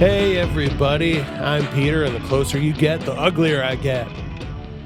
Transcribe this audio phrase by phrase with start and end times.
[0.00, 1.20] Hey, everybody.
[1.20, 4.08] I'm Peter, and the closer you get, the uglier I get.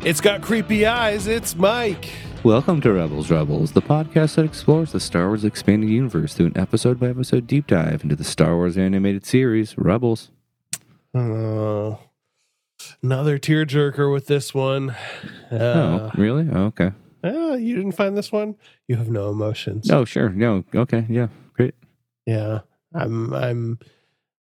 [0.04, 1.28] It's got creepy eyes.
[1.28, 2.10] It's Mike.
[2.44, 6.58] Welcome to Rebels Rebels, the podcast that explores the Star Wars expanded universe through an
[6.58, 10.30] episode by episode deep dive into the Star Wars animated series, Rebels.
[11.14, 11.98] Oh,
[13.02, 14.90] another tearjerker with this one.
[15.50, 16.46] Uh, oh, really?
[16.52, 16.92] Oh, okay.
[17.24, 18.56] oh, you didn't find this one?
[18.88, 19.90] You have no emotions.
[19.90, 20.28] Oh, sure.
[20.28, 21.06] No, okay.
[21.08, 21.74] Yeah, great.
[22.26, 22.60] Yeah,
[22.94, 23.32] I'm.
[23.32, 23.78] I'm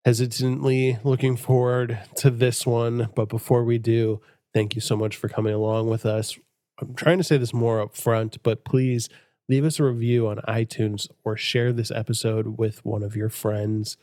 [0.05, 4.21] hesitantly looking forward to this one, but before we do,
[4.53, 6.37] thank you so much for coming along with us.
[6.79, 9.09] I'm trying to say this more up front, but please
[9.49, 13.97] leave us a review on iTunes or share this episode with one of your friends.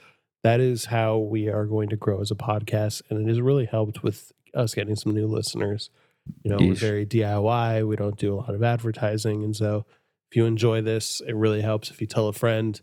[0.43, 3.65] That is how we are going to grow as a podcast, and it has really
[3.65, 5.89] helped with us getting some new listeners.
[6.43, 7.88] You know, we're very DIY.
[7.88, 9.85] We don't do a lot of advertising, and so
[10.31, 12.80] if you enjoy this, it really helps if you tell a friend,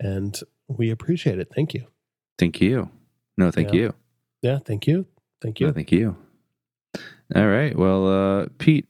[0.00, 1.48] and we appreciate it.
[1.54, 1.86] Thank you.
[2.38, 2.90] Thank you.
[3.36, 3.80] No, thank Yeah.
[3.80, 3.94] you.
[4.42, 5.06] Yeah, thank you.
[5.42, 5.66] Thank you.
[5.68, 6.16] No, thank you.
[7.34, 7.76] All right.
[7.76, 8.86] Well, uh, Pete,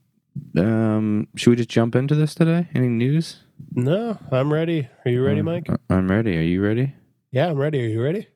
[0.59, 2.69] um, should we just jump into this today?
[2.75, 3.41] Any news?
[3.73, 4.89] No, I'm ready.
[5.05, 5.69] Are you ready, Uh, Mike?
[5.71, 6.37] I- I'm ready.
[6.37, 6.95] Are you ready?
[7.33, 7.85] Yeah, I'm ready.
[7.85, 8.29] Are you ready?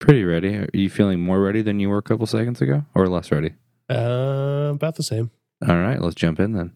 [0.00, 0.56] Pretty ready.
[0.56, 3.52] Are you feeling more ready than you were a couple seconds ago or less ready?
[3.90, 5.30] Uh, about the same.
[5.66, 6.00] All right.
[6.00, 6.72] Let's jump in then.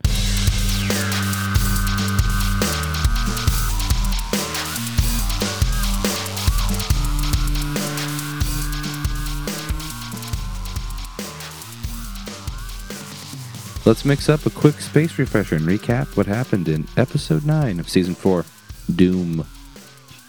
[13.89, 17.89] Let's mix up a quick space refresher and recap what happened in episode 9 of
[17.89, 18.44] season 4
[18.92, 19.47] Dume.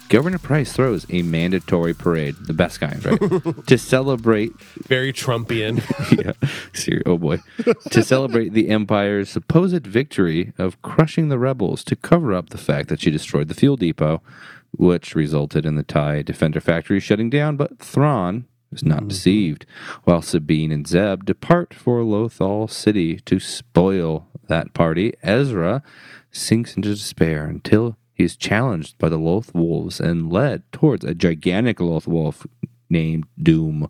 [0.08, 3.20] Governor Price throws a mandatory parade, the best kind, right?
[3.68, 5.84] to celebrate Very Trumpian.
[6.24, 7.02] yeah.
[7.06, 7.40] Oh boy.
[7.90, 12.88] to celebrate the Empire's supposed victory of crushing the rebels to cover up the fact
[12.88, 14.22] that she destroyed the fuel depot,
[14.72, 17.58] which resulted in the TIE Defender factory shutting down.
[17.58, 19.08] But Thrawn is not mm-hmm.
[19.10, 19.66] deceived.
[20.04, 25.84] While Sabine and Zeb depart for Lothal City to spoil that party, Ezra
[26.32, 31.16] sinks into despair until he is challenged by the Loth Wolves and led towards a
[31.16, 32.46] gigantic Loth Wolf
[32.90, 33.90] named Dume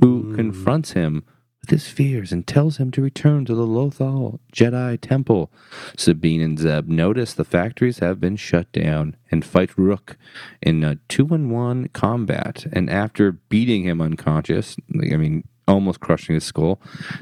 [0.00, 0.36] who mm.
[0.36, 1.24] confronts him
[1.60, 5.52] with his fears and tells him to return to the Lothal Jedi Temple.
[5.96, 10.16] Sabine and Zeb notice the factories have been shut down and fight Rook
[10.62, 12.66] in a two-on-one combat.
[12.72, 16.80] And after beating him unconscious, I mean, almost crushing his skull,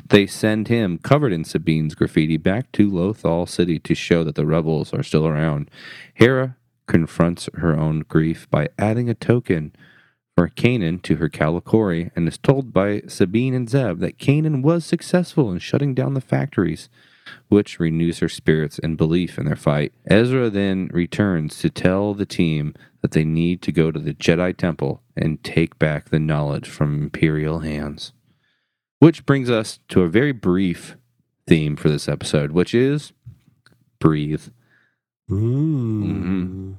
[0.08, 4.46] they send him covered in Sabine's graffiti back to Lothal City to show that the
[4.46, 5.70] rebels are still around.
[6.14, 6.56] Hera
[6.86, 9.74] confronts her own grief by adding a token
[10.38, 14.84] for Kanan to her Kalikori and is told by Sabine and Zeb that Kanan was
[14.84, 16.88] successful in shutting down the factories,
[17.48, 19.92] which renews her spirits and belief in their fight.
[20.06, 22.72] Ezra then returns to tell the team
[23.02, 27.02] that they need to go to the Jedi Temple and take back the knowledge from
[27.02, 28.12] Imperial hands.
[29.00, 30.96] Which brings us to a very brief
[31.48, 33.12] theme for this episode, which is
[33.98, 34.50] breathe.
[35.28, 36.76] Mm.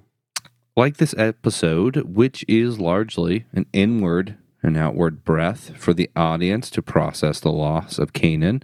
[0.79, 6.81] Like this episode, which is largely an inward and outward breath for the audience to
[6.81, 8.63] process the loss of Kanan,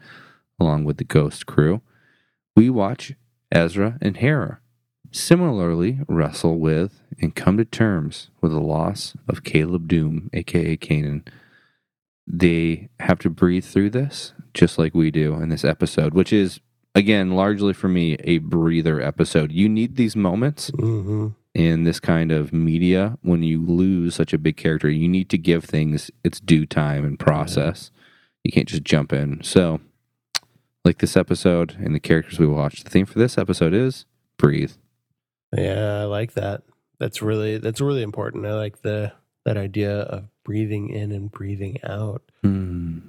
[0.58, 1.82] along with the ghost crew,
[2.56, 3.16] we watch
[3.52, 4.62] Ezra and Hera
[5.12, 11.28] similarly wrestle with and come to terms with the loss of Caleb Dume, aka Kanan.
[12.26, 16.62] They have to breathe through this just like we do in this episode, which is,
[16.96, 19.52] again, largely for me, a breather episode.
[19.52, 24.38] You need these moments hmm in this kind of media when you lose such a
[24.38, 27.90] big character you need to give things its due time and process
[28.44, 29.80] you can't just jump in so
[30.84, 34.06] like this episode and the characters we watched the theme for this episode is
[34.38, 34.74] breathe
[35.56, 36.64] Yeah, I like that.
[37.00, 38.46] That's really that's really important.
[38.46, 39.14] I like the
[39.46, 42.24] that idea of breathing in and breathing out.
[42.44, 43.00] Hmm.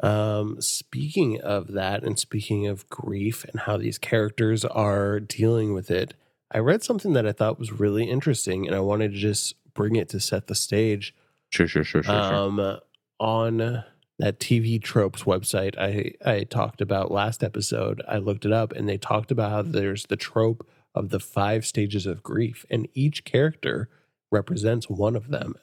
[0.00, 5.90] Um, speaking of that, and speaking of grief and how these characters are dealing with
[5.90, 6.14] it,
[6.52, 9.96] I read something that I thought was really interesting, and I wanted to just bring
[9.96, 11.14] it to set the stage.
[11.50, 12.34] sure sure sure sure, sure.
[12.34, 12.78] um,
[13.18, 13.84] on
[14.18, 18.02] that TV tropes website I I talked about last episode.
[18.06, 21.64] I looked it up, and they talked about how there's the trope of the five
[21.64, 23.88] stages of grief, and each character
[24.30, 25.54] represents one of them.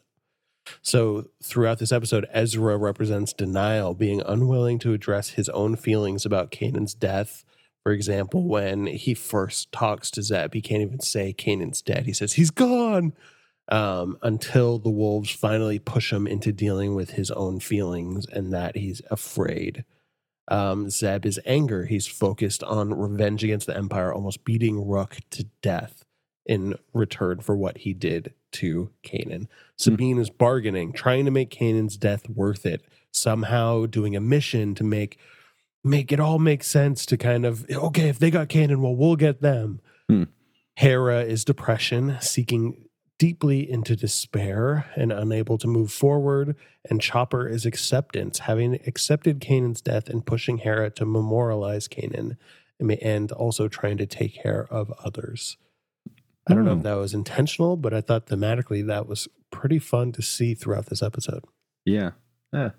[0.81, 6.51] So throughout this episode, Ezra represents denial, being unwilling to address his own feelings about
[6.51, 7.43] Kanan's death.
[7.89, 12.05] For example, when he first talks to Zeb, he can't even say Kanan's dead.
[12.05, 13.13] He says he's gone.
[13.69, 18.75] um, until the wolves finally push him into dealing with his own feelings and that
[18.75, 19.85] he's afraid.
[20.47, 21.85] Um, Zeb is anger.
[21.85, 26.03] He's focused on revenge against the Empire, almost beating Rook to death
[26.47, 29.47] in return for what he did to Kanan.
[29.77, 34.83] Sabine is bargaining, trying to make Kanan's death worth it, somehow doing a mission to
[34.83, 35.19] make
[35.83, 39.15] make it all make sense to kind of okay, if they got Kanan, well, we'll
[39.15, 39.79] get them.
[40.07, 40.23] Hmm.
[40.75, 42.85] Hera is depression, seeking
[43.17, 46.55] deeply into despair and unable to move forward.
[46.89, 52.37] And Chopper is acceptance, having accepted Kanan's death and pushing Hera to memorialize Kanan
[53.01, 55.57] and also trying to take care of others.
[56.47, 56.77] I don't know Hmm.
[56.77, 60.85] if that was intentional, but I thought thematically that was pretty fun to see throughout
[60.85, 61.43] this episode.
[61.85, 62.11] Yeah.
[62.53, 62.71] Yeah.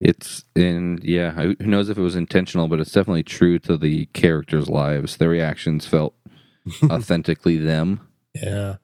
[0.00, 4.06] It's and yeah, who knows if it was intentional, but it's definitely true to the
[4.06, 5.16] characters' lives.
[5.16, 6.14] Their reactions felt
[6.84, 8.06] authentically them.
[8.34, 8.76] Yeah.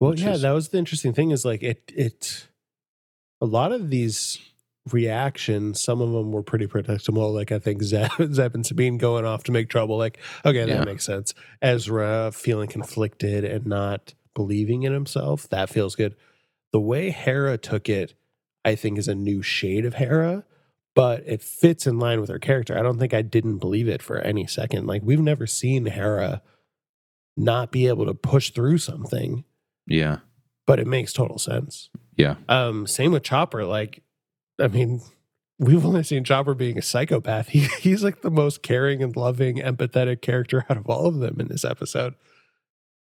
[0.00, 2.48] Well, yeah, is- that was the interesting thing is like it it
[3.40, 4.38] a lot of these
[4.90, 7.32] reactions, some of them were pretty predictable.
[7.32, 9.96] Like I think Zeb, Zeb and Sabine going off to make trouble.
[9.96, 10.84] Like, okay, that Yeah.
[10.84, 11.34] makes sense.
[11.62, 16.16] Ezra feeling conflicted and not believing in himself, that feels good.
[16.72, 18.14] The way Hera took it,
[18.64, 20.44] I think, is a new shade of Hera,
[20.94, 22.78] but it fits in line with her character.
[22.78, 24.86] I don't think I didn't believe it for any second.
[24.86, 26.42] Like we've never seen Hera
[27.36, 29.44] not be able to push through something,
[29.86, 30.18] Yeah.
[30.66, 31.88] but it makes total sense.
[32.16, 32.36] Yeah.
[32.48, 33.64] Um, same with Chopper.
[33.64, 34.02] Like,
[34.60, 35.00] I mean,
[35.58, 37.48] we've only seen Chopper being a psychopath.
[37.52, 41.40] He he's like the most caring and loving, empathetic character out of all of them
[41.40, 42.14] in this episode.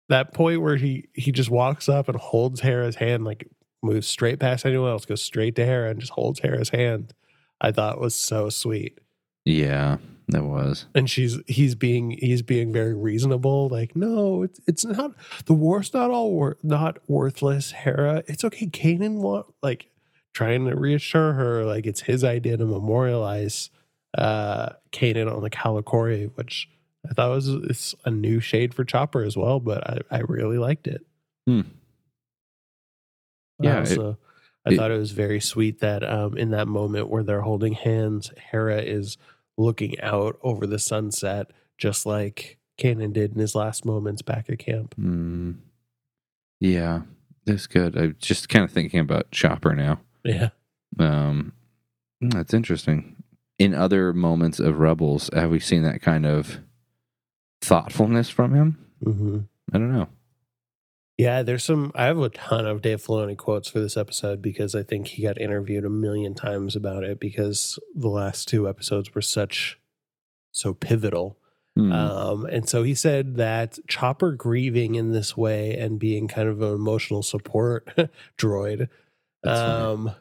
[0.09, 3.47] That point where he he just walks up and holds Hera's hand, like
[3.81, 7.13] moves straight past anyone else, goes straight to Hera and just holds Hera's hand.
[7.61, 8.99] I thought was so sweet.
[9.45, 9.97] Yeah.
[10.29, 10.85] That was.
[10.93, 13.67] And she's he's being he's being very reasonable.
[13.67, 15.13] Like, no, it's it's not
[15.45, 18.23] the war's not all wor- not worthless, Hera.
[18.27, 18.67] It's okay.
[18.67, 19.89] Kanan want like
[20.33, 23.71] trying to reassure her like it's his idea to memorialize
[24.17, 26.69] uh Kanan on the Kalikori, which
[27.09, 30.59] I thought was it's a new shade for Chopper as well, but I, I really
[30.59, 31.05] liked it.
[31.47, 31.61] Hmm.
[33.59, 34.00] Yeah, it-
[34.65, 38.31] I thought it was very sweet that um in that moment where they're holding hands,
[38.51, 39.17] Hera is
[39.57, 44.59] looking out over the sunset, just like Kanan did in his last moments back at
[44.59, 44.95] camp.
[45.00, 45.56] Mm,
[46.59, 47.01] yeah.
[47.45, 47.97] That's good.
[47.97, 50.01] I'm just kind of thinking about Chopper now.
[50.23, 50.50] Yeah.
[51.00, 51.53] Um,
[52.23, 53.15] mm, that's interesting.
[53.57, 56.59] In other moments of Rebels, have we seen that kind of
[57.61, 58.85] thoughtfulness from him?
[59.03, 59.39] hmm
[59.73, 60.09] I don't know.
[61.19, 61.92] Yeah, there's some.
[61.95, 65.24] I have a ton of Dave Filoni quotes for this episode because I think he
[65.24, 69.77] got interviewed a million times about it because the last two episodes were such
[70.54, 71.38] so pivotal.
[71.75, 71.92] Hmm.
[71.92, 76.62] Um, and so he said that Chopper grieving in this way and being kind of
[76.62, 77.94] an emotional support
[78.38, 78.88] droid.
[79.44, 80.16] Um,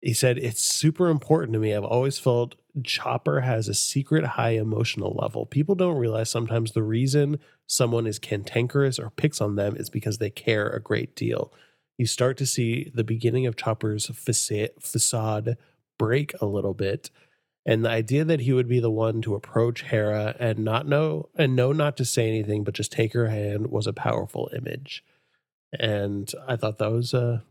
[0.00, 1.74] he said it's super important to me.
[1.74, 5.46] I've always felt Chopper has a secret high emotional level.
[5.46, 10.18] People don't realize sometimes the reason someone is cantankerous or picks on them is because
[10.18, 11.52] they care a great deal.
[11.96, 15.56] You start to see the beginning of Chopper's facade,
[15.98, 17.10] break a little bit
[17.68, 21.28] and the idea that he would be the one to approach Hera and not know
[21.34, 25.04] and know not to say anything but just take her hand was a powerful image.
[25.78, 27.44] And I thought that was a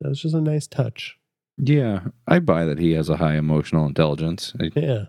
[0.00, 1.18] that was just a nice touch.
[1.56, 5.04] Yeah, I buy that he has a high emotional intelligence, I- Yeah.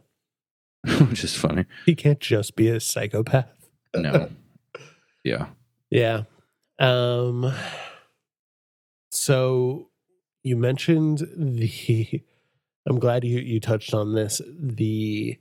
[1.09, 1.65] which is funny.
[1.85, 3.69] He can't just be a psychopath.
[3.95, 4.29] No.
[5.23, 5.47] yeah.
[5.89, 6.23] Yeah.
[6.79, 7.51] Um
[9.11, 9.89] so
[10.43, 12.21] you mentioned the
[12.87, 15.37] I'm glad you you touched on this the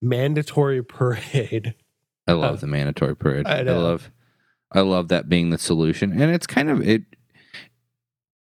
[0.00, 1.74] mandatory parade.
[2.26, 3.46] I love Uh, the mandatory parade.
[3.46, 3.80] I I, know.
[3.80, 4.10] love
[4.72, 6.12] I love that being the solution.
[6.12, 7.02] And it's kind of it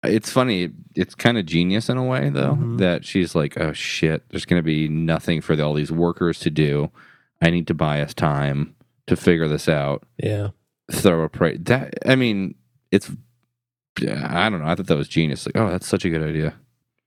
[0.03, 2.77] it's funny, it's kind of genius in a way though, Mhm.
[2.79, 6.91] that she's like, Oh shit, there's gonna be nothing for all these workers to do.
[7.41, 8.75] I need to buy us time
[9.07, 10.03] to figure this out.
[10.17, 10.49] Yeah.
[10.91, 11.57] Throw a.
[11.57, 12.55] That I mean,
[12.91, 13.11] it's
[14.01, 14.67] I don't know.
[14.67, 15.45] I thought that was genius.
[15.45, 16.55] Like, oh, that's such a good idea.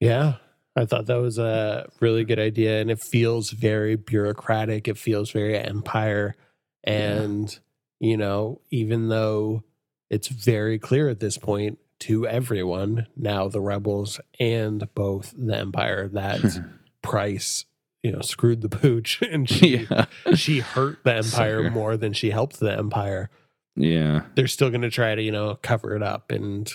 [0.00, 0.34] Yeah.
[0.76, 4.86] I thought that was a really good idea and it feels very bureaucratic.
[4.88, 6.36] It feels very empire.
[6.84, 7.58] And,
[7.98, 9.62] you know, even though
[10.10, 16.08] it's very clear at this point to everyone, now the rebels and both the empire,
[16.08, 16.40] that
[17.02, 17.66] Price,
[18.02, 20.06] you know, screwed the pooch and she yeah.
[20.34, 21.70] she hurt the empire Sucker.
[21.70, 23.30] more than she helped the empire.
[23.76, 24.22] Yeah.
[24.34, 26.68] They're still gonna try to, you know, cover it up and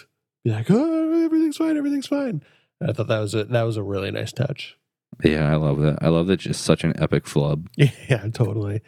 [0.43, 2.43] be like, Oh, everything's fine, everything's fine.
[2.81, 4.77] I thought that was a that was a really nice touch.
[5.23, 5.99] Yeah, I love that.
[6.01, 7.67] I love that just such an epic flub.
[7.75, 8.81] Yeah, totally.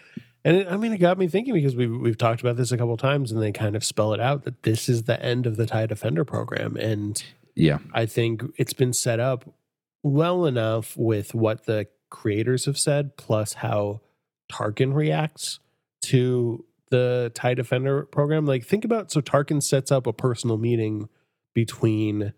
[0.46, 2.78] And it, I mean, it got me thinking because we've we've talked about this a
[2.78, 5.56] couple times, and they kind of spell it out that this is the end of
[5.56, 7.24] the TIE Defender program, and
[7.56, 7.80] Yeah.
[7.94, 9.46] I think it's been set up
[10.04, 14.02] well enough with what the creators have said, plus how
[14.52, 15.60] Tarkin reacts
[16.04, 18.46] to the TIE Defender program.
[18.46, 21.08] Like, think about so Tarkin sets up a personal meeting
[21.54, 22.34] between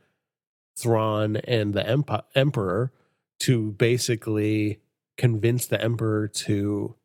[0.77, 2.91] Thrawn and the Emp- Emperor
[3.39, 4.79] to basically
[5.17, 6.95] convince the Emperor to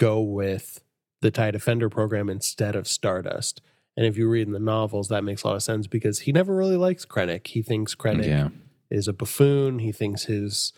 [0.00, 0.82] go with
[1.20, 3.60] the TIE Defender program instead of Stardust.
[3.96, 6.32] And if you read in the novels, that makes a lot of sense because he
[6.32, 7.46] never really likes Krennic.
[7.48, 8.48] He thinks Krennic Yeah.
[8.90, 9.78] is a buffoon.
[9.80, 10.72] He thinks his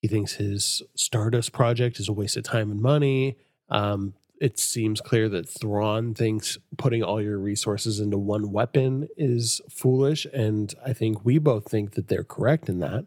[0.00, 3.36] he thinks his Stardust project is a waste of time and money.
[3.68, 9.60] Um, it seems clear that Thrawn thinks putting all your resources into one weapon is
[9.70, 13.04] foolish, and I think we both think that they're correct in that.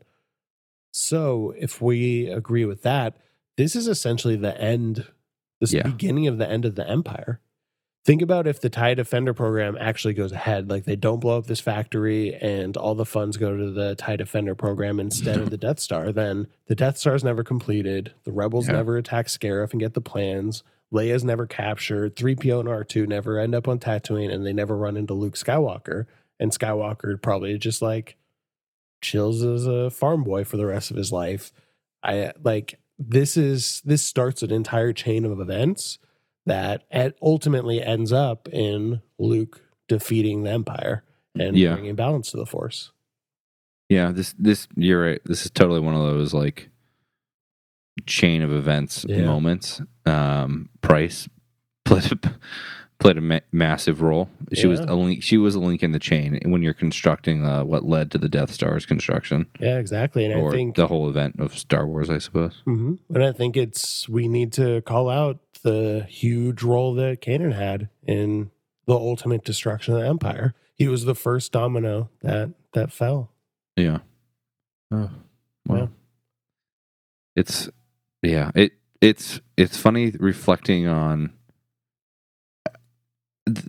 [0.92, 3.18] So, if we agree with that,
[3.58, 5.06] this is essentially the end,
[5.72, 5.84] this Yeah.
[5.84, 7.39] beginning of the end of the Empire.
[8.05, 11.48] Think about if the TIE Defender program actually goes ahead, like they don't blow up
[11.48, 15.57] this factory and all the funds go to the TIE Defender program instead of the
[15.65, 18.13] Death Star, then the Death Star is never completed.
[18.24, 18.74] The Rebels Yeah.
[18.74, 20.63] never attack Scarif and get the plans.
[20.93, 22.15] Leia's never captured.
[22.15, 26.05] 3PO and R2 never end up on Tatooine and they never run into Luke Skywalker.
[26.39, 28.17] And Skywalker probably just like
[29.01, 31.51] chills as a farm boy for the rest of his life.
[32.03, 35.99] I like this is this starts an entire chain of events
[36.45, 41.03] that at ultimately ends up in Luke defeating the Empire
[41.37, 41.73] and Yeah.
[41.73, 42.91] bringing balance to the Force.
[43.89, 45.21] Yeah, this this you're right.
[45.25, 46.69] This is totally one of those like
[48.05, 49.25] chain of events Yeah.
[49.25, 49.81] moments.
[50.05, 51.27] Um, Price
[52.99, 54.29] played a, ma- massive role.
[54.53, 55.21] She was a link.
[55.23, 58.29] She was a link in the chain when you're constructing uh, what led to the
[58.29, 60.25] Death Star's construction, Yeah, exactly.
[60.25, 62.61] And I think the whole event of Star Wars, I suppose.
[62.65, 62.99] Mhm.
[63.13, 67.89] and I think it's we need to call out the huge role that Kanan had
[68.05, 68.51] in
[68.85, 70.53] the ultimate destruction of the Empire.
[70.75, 73.31] He was the first domino that that fell.
[73.75, 73.99] Yeah.
[74.91, 75.09] Oh,
[75.67, 75.79] well.
[75.79, 75.87] Yeah.
[77.35, 77.69] It's
[78.21, 81.33] yeah, it it's it's funny reflecting on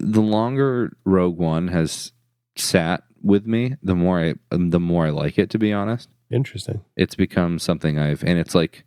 [0.07, 2.13] the longer Rogue One has
[2.57, 6.09] sat with me, the more I the more I like it to be honest.
[6.31, 6.85] Interesting.
[6.97, 8.85] It's become something I've and it's like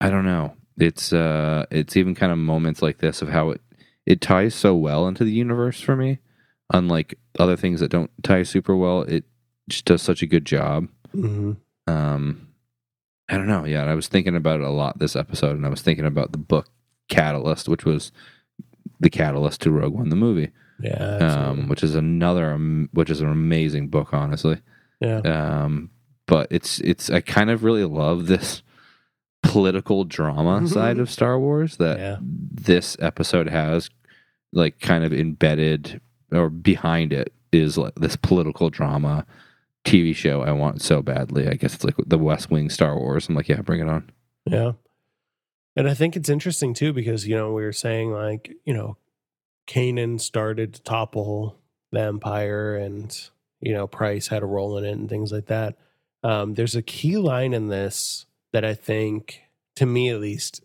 [0.00, 0.54] I don't know.
[0.78, 3.60] It's uh it's even kind of moments like this of how it
[4.04, 6.18] it ties so well into the universe for me.
[6.72, 9.24] Unlike other things that don't tie super well, it
[9.68, 11.52] just does such a good job hmm
[11.86, 12.48] um
[13.28, 15.68] i don't know yeah i was thinking about it a lot this episode and i
[15.68, 16.68] was thinking about the book
[17.08, 18.12] catalyst which was
[19.00, 20.50] the catalyst to rogue one the movie
[20.80, 21.48] Yeah.
[21.48, 24.58] um which is another um, which is an amazing book honestly
[25.00, 25.18] yeah.
[25.18, 25.90] um
[26.26, 28.62] but it's it's i kind of really love this
[29.42, 32.16] political drama side of star wars that Yeah.
[32.20, 33.90] this episode has
[34.52, 36.00] like kind of embedded
[36.32, 39.24] or behind it is like this political drama
[39.84, 41.46] TV show I want so badly.
[41.46, 43.28] I guess it's like the West Wing Star Wars.
[43.28, 44.10] I'm like, yeah, bring it on.
[44.44, 44.72] Yeah.
[45.76, 48.96] And I think it's interesting too because, you know, we were saying like, you know,
[49.68, 51.58] Kanan started to topple
[51.92, 53.16] the empire and,
[53.60, 55.76] you know, Price had a role in it and things like that.
[56.22, 59.42] Um, there's a key line in this that I think,
[59.76, 60.64] to me at least,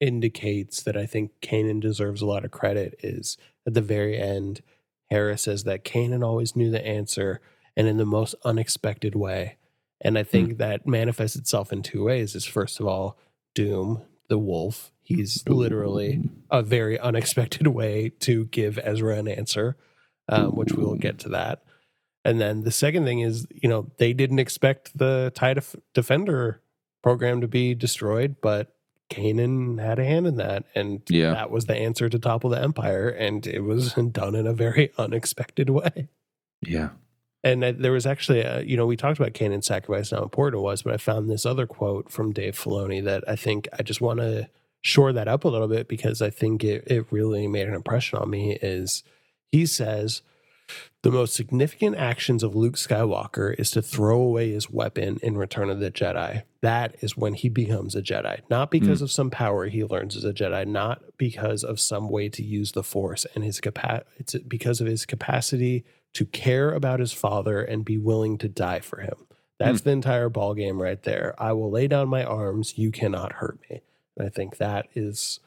[0.00, 3.36] indicates that I think Kanan deserves a lot of credit is
[3.66, 4.62] at the very end,
[5.10, 7.40] Hera says that Kanan always knew the answer
[7.76, 9.56] and in the most unexpected way.
[10.00, 12.34] And I think that manifests itself in two ways.
[12.34, 13.18] Is first of all,
[13.54, 14.92] Dume, the wolf.
[15.02, 19.76] He's literally a very unexpected way to give Ezra an answer,
[20.28, 21.62] um, which we will get to that.
[22.24, 26.60] And then the second thing is, you know, they didn't expect the TIE Def- Defender
[27.02, 28.74] program to be destroyed, but
[29.08, 30.64] Kanan had a hand in that.
[30.74, 31.32] And Yeah.
[31.32, 33.08] that was the answer to topple the Empire.
[33.08, 36.08] And it was done in a very unexpected way.
[36.60, 36.90] Yeah.
[37.44, 40.24] And I- there was actually, a, you know, we talked about Kanan's sacrifice and how
[40.24, 43.68] important it was, but I found this other quote from Dave Filoni that I think
[43.78, 44.48] I just want to
[44.80, 48.18] shore that up a little bit because I think it, it really made an impression
[48.18, 48.58] on me.
[48.60, 49.02] Is
[49.50, 50.22] he says,
[51.02, 55.70] the most significant actions of Luke Skywalker is to throw away his weapon in Return
[55.70, 56.42] of the Jedi.
[56.60, 58.78] That is when he becomes a Jedi, not hmm.
[58.78, 62.42] because of some power he learns as a Jedi, not because of some way to
[62.42, 65.84] use the Force and his capa- It's because of his capacity
[66.14, 69.14] to care about his father and be willing to die for him.
[69.58, 71.34] That's the entire ball game right there.
[71.38, 72.78] I will lay down my arms.
[72.78, 73.80] You cannot hurt me.
[74.16, 75.40] And I think that is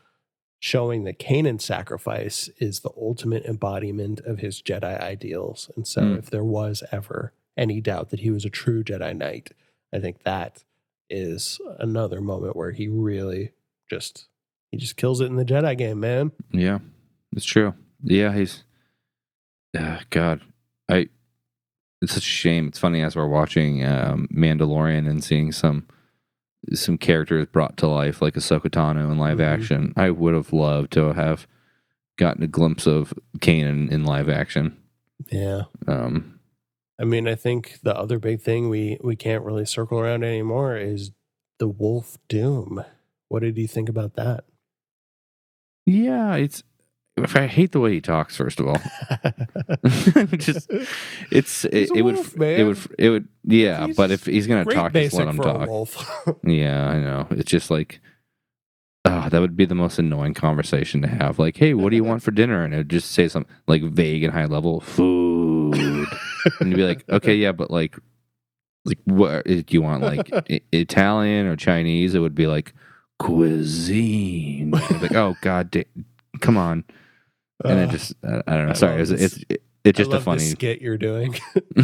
[0.60, 5.72] showing that Kanan's sacrifice is the ultimate embodiment of his Jedi ideals.
[5.76, 6.18] And so, Mm.
[6.20, 9.52] if there was ever any doubt that he was a true Jedi Knight,
[9.94, 10.64] I think that
[11.10, 13.52] is another moment where he really
[13.90, 14.28] just
[14.72, 16.32] he just kills it in the Jedi game, man.
[16.52, 16.80] Yeah,
[17.36, 17.74] it's true.
[18.04, 18.64] Yeah, he's.
[19.78, 20.42] Uh, God,
[20.92, 21.08] I.
[22.02, 22.68] It's such a shame.
[22.68, 25.88] It's funny as we're watching um, Mandalorian and seeing some
[26.74, 29.44] some characters brought to life, like Ahsoka Tano in live Mhm.
[29.46, 29.94] action.
[29.96, 31.48] I would have loved to have
[32.18, 34.78] gotten a glimpse of Kanan in live action.
[35.32, 35.64] Yeah.
[35.88, 36.40] Um,
[37.00, 40.78] I mean, I think the other big thing we we can't really circle around anymore
[40.78, 41.12] is
[41.60, 42.84] the Wolf Dume.
[43.28, 44.44] What did you think about that?
[45.86, 46.64] yeah, it's.
[47.36, 48.36] I hate the way he talks.
[48.36, 48.78] First of all,
[50.38, 50.70] just
[51.32, 53.88] it's it, it would wolf, it would it would yeah.
[53.88, 55.68] He's but if he's gonna talk, just let him talk.
[56.44, 57.28] Yeah, I know.
[57.32, 58.00] It's just like,
[59.06, 61.40] oh, that would be the most annoying conversation to have.
[61.40, 62.64] Like, hey, what do you want for dinner?
[62.64, 66.08] And it would just say something like vague and high level food,
[66.60, 67.98] and you'd be like, okay, yeah, but like,
[68.86, 70.04] like what eh, do you want?
[70.04, 72.16] Like I- Italian or Chinese?
[72.16, 72.74] It would be like
[73.20, 74.72] cuisine.
[74.72, 75.86] Like, oh god, da-
[76.40, 76.84] come on.
[77.66, 78.72] And it Uh, just, I, I don't know.
[78.72, 80.40] I Sorry, it's, it's it, it's just a funny.
[80.40, 81.34] skit you're doing.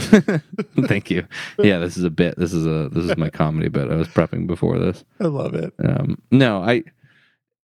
[0.87, 1.27] Thank you.
[1.59, 2.37] Yeah, this is a bit.
[2.37, 3.89] This is a this is my comedy bit.
[3.89, 5.03] I was prepping before this.
[5.19, 5.73] I love it.
[5.83, 6.83] Um, no, I,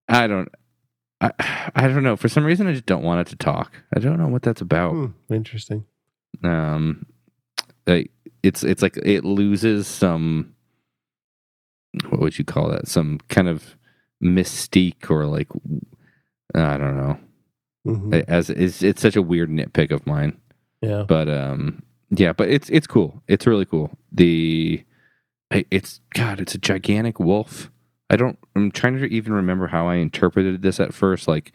[0.09, 0.49] I don't,
[1.21, 1.33] I,
[1.75, 2.17] I don't know.
[2.17, 3.73] For some reason, I just don't want it to talk.
[3.95, 4.93] I don't know what that's about.
[4.93, 5.85] Hmm, interesting.
[6.43, 7.05] Um,
[7.87, 8.11] like
[8.43, 10.55] it's it's like it loses some.
[12.09, 12.89] What would you call that?
[12.89, 13.77] Some kind of
[14.25, 15.49] mystique or like,
[16.55, 17.19] I don't know.
[17.87, 18.25] Mhm.
[18.29, 20.37] As it's it's such a weird nitpick of mine.
[20.81, 21.05] Yeah.
[21.07, 23.23] but um yeah but it's it's cool.
[23.29, 23.91] It's really cool.
[24.13, 24.85] The
[25.51, 27.71] it's god it's a gigantic wolf.
[28.11, 31.27] I don't i'm trying to even remember how i interpreted this at first.
[31.29, 31.53] Like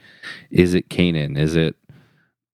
[0.52, 1.38] is it Kanan?
[1.38, 1.76] is it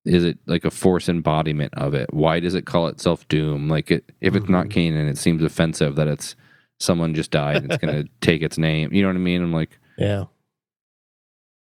[0.05, 2.13] is it like a force embodiment of it?
[2.13, 3.69] Why does it call itself dume?
[3.69, 4.71] Like it if it's not Mhm.
[4.93, 6.35] Kanan, it seems offensive that it's
[6.79, 8.93] someone just died and it's gonna take its name.
[8.93, 9.41] You know what i mean?
[9.41, 10.25] I'm like yeah,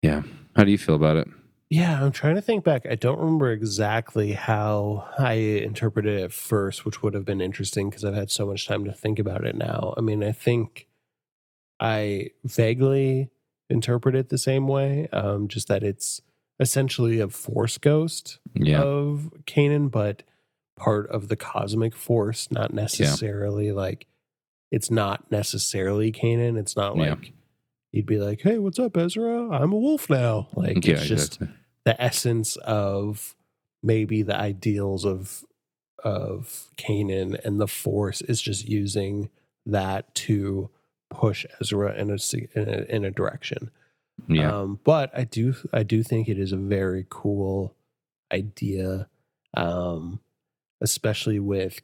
[0.02, 0.22] Yeah.
[0.56, 1.28] how do you feel about it
[1.70, 2.84] Yeah, I'm trying to think back.
[2.90, 7.88] I don't remember exactly how I interpreted it at first, which would have been interesting
[7.88, 9.94] because I've had so much time to think about it now.
[9.96, 10.88] I mean, I think
[11.78, 13.30] I vaguely
[13.68, 16.20] interpret it the same way, um, just that it's
[16.58, 20.24] essentially a force ghost yeah of Kanan, but
[20.76, 24.06] part of the cosmic force, not necessarily like
[24.72, 26.58] it's not necessarily Kanan.
[26.58, 27.10] It's not Yeah.
[27.10, 27.32] like
[27.92, 29.48] you'd be like, Hey, what's up, Ezra?
[29.50, 30.48] I'm a wolf now.
[30.54, 31.56] Like yeah it's just exactly.
[31.84, 33.34] The essence of
[33.82, 35.44] maybe the ideals of
[36.02, 39.28] of Kanan and the force is just using
[39.66, 40.70] that to
[41.10, 42.18] push Ezra in a
[42.54, 43.70] in a, in a direction.
[44.28, 47.74] yeah Um, but I do I do think it is a very cool
[48.32, 49.08] idea,
[49.54, 50.20] um,
[50.80, 51.80] especially with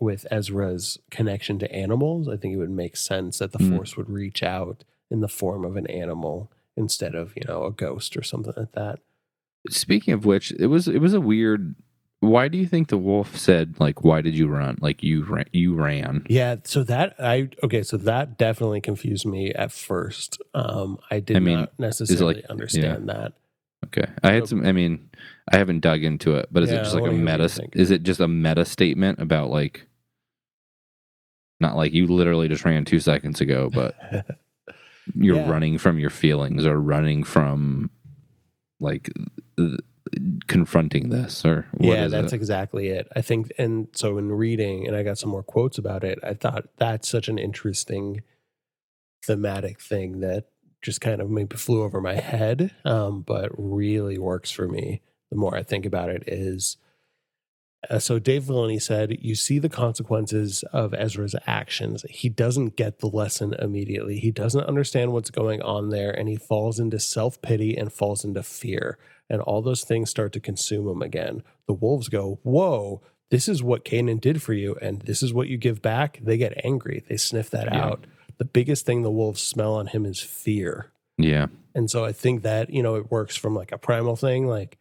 [0.00, 2.28] with Ezra's connection to animals.
[2.28, 3.76] I think it would make sense that the Mm.
[3.76, 7.70] Force would reach out in the form of an animal instead of you know a
[7.70, 9.00] ghost or something like that.
[9.70, 11.74] Speaking of which, it was it was a weird.
[12.20, 15.44] Why do you think the wolf said like, "Why did you run?" Like you ran,
[15.52, 16.26] you ran.
[16.28, 20.40] Yeah, so that I okay, so that definitely confused me at first.
[20.54, 23.34] Um, I did I mean, not necessarily like- understand that.
[23.86, 24.66] Okay, I had some.
[24.66, 25.08] I mean,
[25.52, 27.40] I haven't dug into it, but is Yeah, it just like a wanna hear what
[27.40, 27.80] you meta?
[27.80, 29.86] Is it just a meta statement about like,
[31.60, 33.94] not like you literally just ran two seconds ago, but
[35.14, 35.48] you're Yeah.
[35.50, 37.90] running from your feelings or running from
[38.80, 39.10] like
[39.56, 39.80] th-
[40.46, 42.36] confronting this or what yeah, that's it?
[42.36, 43.08] exactly it.
[43.14, 46.18] I think, and so in reading, and I got some more quotes about it.
[46.22, 48.22] I thought that's such an interesting
[49.24, 50.46] thematic thing that
[50.80, 55.02] just kind of maybe flew over my head, um, but really works for me.
[55.30, 56.76] The more I think about it, is
[57.88, 62.04] uh, so Dave Filoni said, "You see the consequences of Ezra's actions.
[62.10, 64.18] He doesn't get the lesson immediately.
[64.18, 68.24] He doesn't understand what's going on there, and he falls into self pity and falls
[68.24, 68.98] into fear."
[69.30, 71.42] and all those things start to consume him again.
[71.66, 75.48] The wolves go, Whoa, this is what Kanan did for you, and this is what
[75.48, 76.18] you give back.
[76.22, 77.04] They get angry.
[77.06, 77.84] They sniff that Yeah.
[77.84, 78.06] out.
[78.38, 80.92] The biggest thing the wolves smell on him is fear.
[81.18, 84.46] yeah, And so I think that, you know, it works from like a primal thing.
[84.46, 84.78] Like,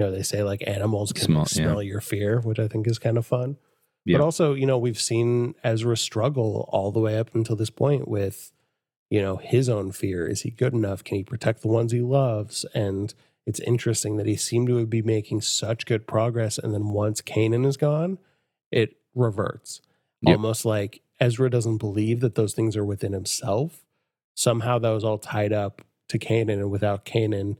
[0.00, 1.90] you know, they say like animals can Smell- smell, yeah.
[1.90, 3.58] your fear, which I think is kind of fun.
[4.06, 4.16] Yeah.
[4.16, 8.08] But also, you know, we've seen Ezra struggle all the way up until this point
[8.08, 8.50] with,
[9.10, 10.26] you know, his own fear.
[10.26, 11.04] Is he good enough?
[11.04, 12.64] Can he protect the ones he loves?
[12.74, 13.12] And
[13.46, 16.56] it's interesting that he seemed to be making such good progress.
[16.56, 18.16] And then once Kanan is gone,
[18.70, 19.82] it reverts.
[20.22, 20.36] Yep.
[20.36, 23.84] Almost like Ezra doesn't believe that those things are within himself.
[24.34, 26.54] Somehow that was all tied up to Kanan.
[26.54, 27.58] And without Kanan,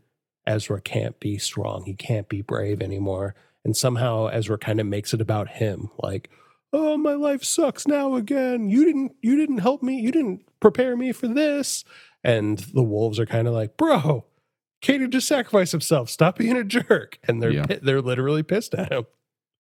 [0.51, 1.85] Ezra can't be strong.
[1.85, 3.35] He can't be brave anymore.
[3.65, 5.91] And somehow Ezra kind of makes it about him.
[5.99, 6.31] Like,
[6.73, 8.69] oh, my life sucks now again.
[8.69, 10.01] You didn't you didn't help me.
[10.01, 11.85] You didn't prepare me for this.
[12.23, 14.27] and the wolves are kind of like, "Bro,
[14.83, 16.11] Kanan just sacrificed himself.
[16.11, 17.67] Stop being a jerk." And they're Yeah.
[17.83, 19.07] they're literally pissed at him.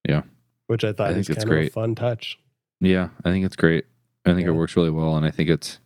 [0.06, 0.22] Yeah.
[0.66, 1.72] which I thought I think it's kind of a great.
[1.72, 2.38] fun touch.
[2.80, 3.86] Yeah, I think it's great.
[4.26, 4.52] I think Yeah.
[4.52, 5.80] it works really well, and I think it's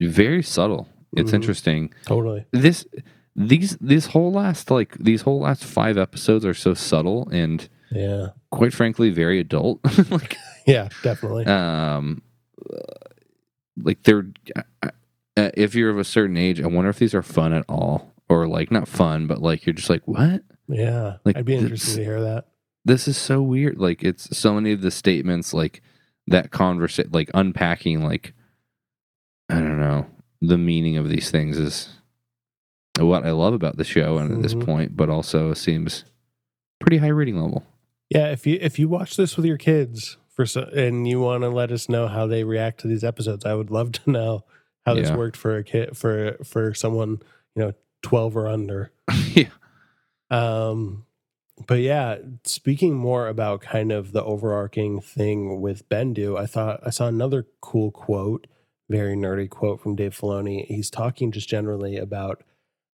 [0.00, 0.88] very subtle.
[1.16, 1.34] It's Mhm.
[1.34, 1.94] interesting.
[2.06, 2.44] Totally.
[2.52, 2.86] This
[3.36, 8.28] these this whole last like these whole last five episodes are so subtle and Yeah.
[8.50, 9.80] quite frankly very adult.
[10.10, 10.88] like Yeah.
[11.02, 11.46] Definitely.
[11.46, 12.22] um
[13.76, 14.26] like they're
[14.82, 14.90] uh,
[15.56, 18.46] if you're of a certain age, I wonder if these are fun at all or
[18.46, 20.42] like not fun, but like you're just like what?
[20.68, 21.16] yeah.
[21.24, 22.46] like, I'd be interested to hear that.
[22.84, 23.78] this is so weird.
[23.78, 25.82] Like it's so many of the statements, like
[26.28, 28.32] that conversation, like unpacking, like
[29.50, 30.06] I don't know,
[30.40, 31.88] the meaning of these things is
[32.98, 34.64] what I love about the show, and at this Mhm.
[34.64, 36.04] point, but also seems
[36.80, 37.64] pretty high reading level.
[38.10, 38.30] Yeah.
[38.30, 41.48] If you if you watch this with your kids for so, and you want to
[41.48, 44.44] let us know how they react to these episodes, I would love to know
[44.86, 45.16] how this Yeah.
[45.16, 47.20] worked for a kid for for someone
[47.56, 48.92] you know twelve or under.
[49.34, 49.48] yeah,
[50.30, 51.06] Um,
[51.66, 56.90] but yeah, speaking more about kind of the overarching thing with Bendu, I thought I
[56.90, 58.46] saw another cool quote,
[58.90, 60.66] very nerdy quote from Dave Filoni.
[60.66, 62.42] He's talking just generally about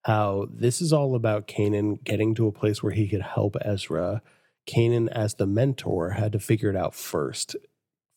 [0.06, 4.22] how this is all about Kanan getting to a place where he could help Ezra.
[4.68, 7.56] Kanan, as the mentor, had to figure it out first.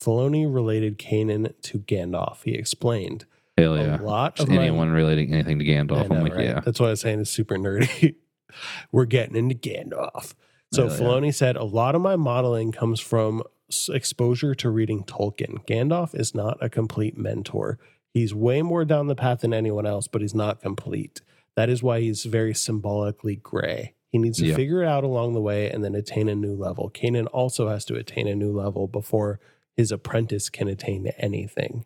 [0.03, 2.42] Filoni related Kanan to Gandalf.
[2.44, 3.24] He explained
[3.57, 6.44] hell a lot Just of my anyone relating anything to Gandalf, know, I'm like, right?
[6.44, 8.16] yeah, That's why I was saying it's super nerdy.
[8.92, 10.35] We're getting into Gandalf.
[10.72, 11.31] So Oh, yeah.
[11.31, 13.42] Said a lot of my modeling comes from
[13.88, 15.64] exposure to reading Tolkien.
[15.66, 17.79] Gandalf is not a complete mentor.
[18.12, 21.22] He's way more down the path than anyone else, but he's not complete.
[21.59, 23.94] That is why he's very symbolically gray.
[24.12, 24.55] He needs to Yeah.
[24.55, 26.88] figure it out along the way and then attain a new level.
[26.88, 29.40] Kanan also has to attain a new level before
[29.77, 31.85] his apprentice can attain anything.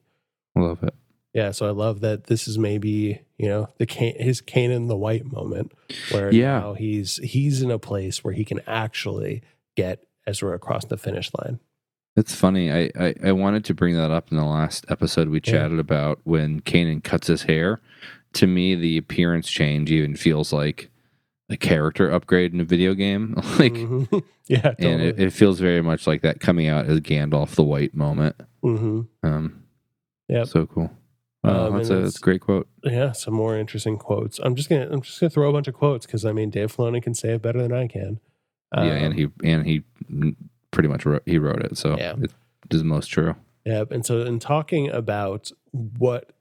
[0.54, 0.92] love it.
[1.32, 4.96] Yeah, so I love that this is maybe you know the Can- his Kanan the
[4.98, 5.72] White moment,
[6.10, 6.58] where Yeah.
[6.60, 9.40] now he's he's in a place where he can actually
[9.74, 11.58] get Ezra across the finish line.
[12.16, 12.70] It's funny.
[12.70, 15.52] I, I, I wanted to bring that up in the last episode we Yeah.
[15.52, 17.80] chatted about when Kanan cuts his hair.
[18.34, 20.90] To me, the appearance change even feels like
[21.50, 23.34] a character upgrade in a video game.
[23.58, 24.22] like, Mhm.
[24.46, 27.94] yeah, and it, it feels very much like that coming out as Gandalf the White
[27.94, 28.36] moment.
[28.62, 29.06] Mhm.
[29.22, 29.58] Um,
[30.28, 30.46] Yep.
[30.48, 30.90] So cool.
[31.44, 32.68] Wow, Um, that's, a, that's a great quote.
[32.84, 34.38] yeah, some more interesting quotes.
[34.38, 36.74] I'm just gonna I'm just gonna throw a bunch of quotes because I mean Dave
[36.74, 38.20] Filoni can say it better than I can.
[38.74, 39.82] yeah, and Um, he and he
[40.72, 42.16] pretty much wrote he wrote it, so Yeah.
[42.20, 42.32] it
[42.74, 43.36] is most true.
[43.64, 43.84] Yeah.
[43.90, 46.32] And so, in talking about what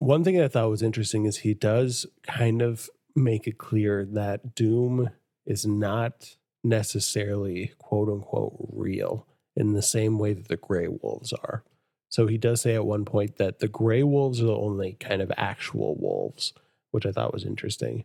[0.00, 4.54] one thing I thought was interesting is he does kind of make it clear that
[4.56, 5.12] Dume
[5.46, 11.62] is not necessarily quote unquote real in the same way that the Grey Wolves are.
[12.10, 15.22] So, he does say at one point that the Grey Wolves are the only kind
[15.22, 16.52] of actual wolves,
[16.90, 18.04] which I thought was interesting.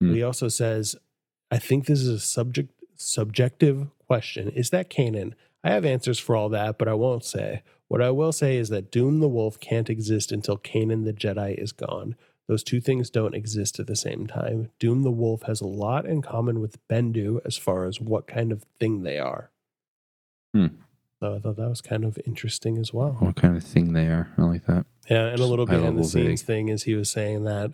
[0.00, 0.08] Hmm.
[0.08, 0.94] But he also says,
[1.50, 4.48] I think this is a subject subjective question.
[4.48, 5.34] Is that Kanan?
[5.62, 7.62] I have answers for all that, but I won't say.
[7.88, 11.54] What I will say is that Dume the Wolf can't exist until Kanan the Jedi
[11.54, 12.16] is gone.
[12.48, 14.70] Those two things don't exist at the same time.
[14.80, 18.52] Dume the Wolf has a lot in common with Bendu as far as what kind
[18.52, 19.50] of thing they are.
[20.54, 20.66] Hmm.
[21.20, 23.16] So I thought that was kind of interesting as well.
[23.18, 24.32] What kind of thing they are?
[24.38, 24.86] I like that.
[25.10, 27.72] Yeah, and a little behind the scenes thing is he was saying that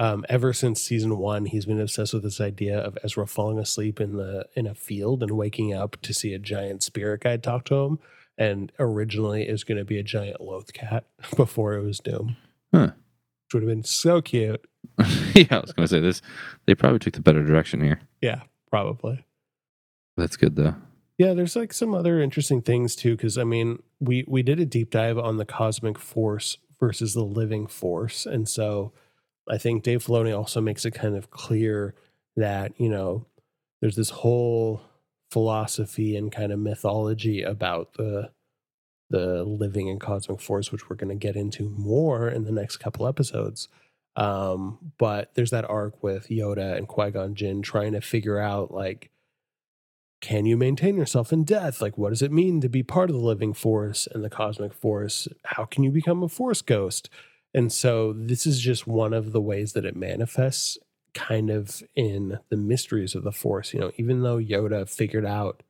[0.00, 4.00] um, ever since season one, he's been obsessed with this idea of Ezra falling asleep
[4.00, 7.64] in the in a field and waking up to see a giant spirit guide talk
[7.66, 7.98] to him.
[8.38, 11.04] And originally, it was going to be a giant loth cat
[11.36, 12.36] before it was Dume,
[12.72, 12.92] Huh.
[13.44, 14.64] which would have been so cute.
[15.34, 16.22] yeah, I was going to say this.
[16.66, 18.00] They probably took the better direction here.
[18.22, 19.26] Yeah, probably.
[20.16, 20.76] That's good though.
[21.18, 24.64] Yeah, there's like some other interesting things too, because I mean, we we did a
[24.64, 28.92] deep dive on the cosmic force versus the living force, and so
[29.50, 31.94] I think Dave Filoni also makes it kind of clear
[32.36, 33.26] that you know
[33.80, 34.82] there's this whole
[35.30, 38.30] philosophy and kind of mythology about the
[39.10, 42.76] the living and cosmic force, which we're going to get into more in the next
[42.76, 43.68] couple episodes.
[44.14, 48.72] Um, but there's that arc with Yoda and Qui Gon Jinn trying to figure out
[48.72, 49.10] like
[50.20, 51.80] can you maintain yourself in death?
[51.80, 54.74] Like, what does it mean to be part of the living force and the cosmic
[54.74, 55.28] force?
[55.44, 57.08] How can you become a force ghost?
[57.52, 60.78] And so, this is just one of the ways that it manifests
[61.14, 63.74] kind of in the mysteries of the force.
[63.74, 65.62] You know, even though Yoda figured out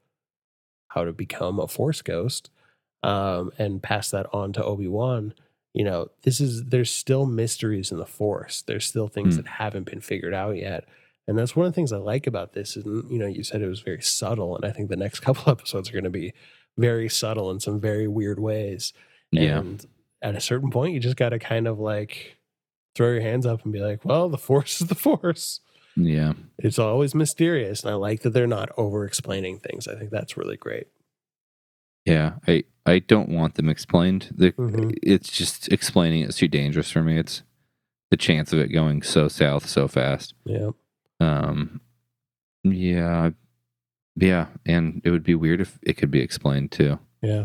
[0.88, 2.50] how to become a force ghost
[3.02, 5.32] um, and pass that on to Obi Wan,
[5.72, 8.60] you know, this is there's still mysteries in the force.
[8.62, 9.42] There's still things Hmm.
[9.42, 10.84] that haven't been figured out yet.
[11.28, 12.76] And that's one of the things I like about this.
[12.76, 15.50] And you know, you said it was very subtle, and I think the next couple
[15.50, 16.34] episodes are going to be
[16.76, 18.92] very subtle in some very weird ways.
[19.30, 19.60] Yeah.
[19.60, 19.86] And
[20.22, 22.36] at a certain point, you just got to kind of like
[22.94, 25.60] throw your hands up and be like, well, the force is the force.
[25.96, 26.34] Yeah.
[26.58, 27.82] It's always mysterious.
[27.82, 29.86] And I like that they're not over explaining things.
[29.88, 30.86] I think that's really great.
[32.04, 32.34] Yeah.
[32.46, 34.28] I I don't want them explained.
[34.34, 34.98] The, Mhm.
[35.02, 37.18] It's just explaining it's too dangerous for me.
[37.18, 37.42] It's
[38.10, 40.34] the chance of it going so south so fast.
[40.44, 40.70] Yeah.
[41.20, 41.80] Um,
[42.64, 43.30] yeah,
[44.16, 46.98] yeah, and it would be weird if it could be explained too.
[47.22, 47.44] Yeah.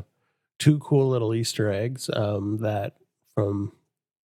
[0.60, 2.96] Two cool little Easter eggs um, that
[3.34, 3.74] from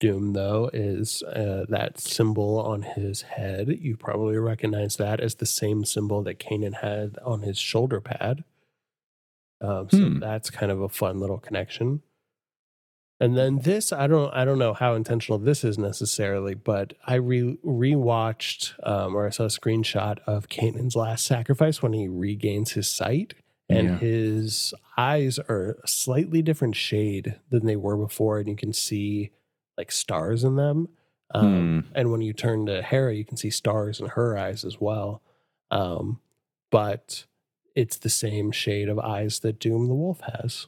[0.01, 3.69] Dume, though, is uh, that symbol on his head.
[3.81, 8.45] You probably recognize that as the same symbol that Kanan had on his shoulder pad.
[9.61, 10.19] Um, so Hmm.
[10.21, 12.03] that's kind of a fun little connection.
[13.23, 17.17] And then this, I don't, I don't know how intentional this is necessarily, but I
[17.17, 22.73] re rewatched um, or I saw a screenshot of Kanan's last sacrifice when he regains
[22.73, 23.35] his sight,
[23.71, 23.99] and Yeah.
[23.99, 29.31] his eyes are a slightly different shade than they were before, and you can see
[29.79, 30.89] like stars in them.
[31.33, 34.81] Um, And when you turn to Hera, you can see stars in her eyes as
[34.81, 35.23] well.
[35.71, 36.21] Um,
[36.71, 37.25] but
[37.77, 40.67] it's the same shade of eyes that Dume the Wolf has.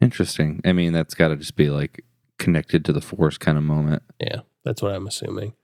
[0.00, 0.60] Interesting.
[0.64, 2.04] I mean, that's got to just be like
[2.38, 4.02] connected to the force kind of moment.
[4.20, 5.54] Yeah, that's what I'm assuming.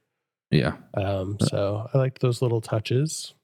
[0.51, 3.35] Yeah, Um, so I liked those little touches.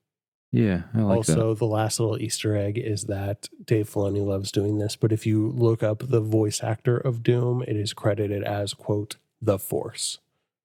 [0.52, 1.38] Yeah, I like that.
[1.38, 5.24] also, the last little Easter egg is that Dave Filoni loves doing this, but if
[5.24, 10.18] you look up the voice actor of Dume, it is credited as quote the Force.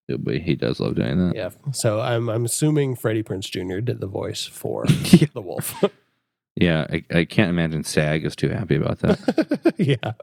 [0.07, 1.35] Yeah, But he does love doing that.
[1.35, 1.49] Yeah.
[1.71, 3.79] So I'm I'm assuming Freddie Prinze Jr.
[3.79, 5.83] did the voice for Yeah, the Wolf.
[6.55, 9.73] yeah I, I can't imagine SAG is too happy about that.
[9.77, 10.13] yeah.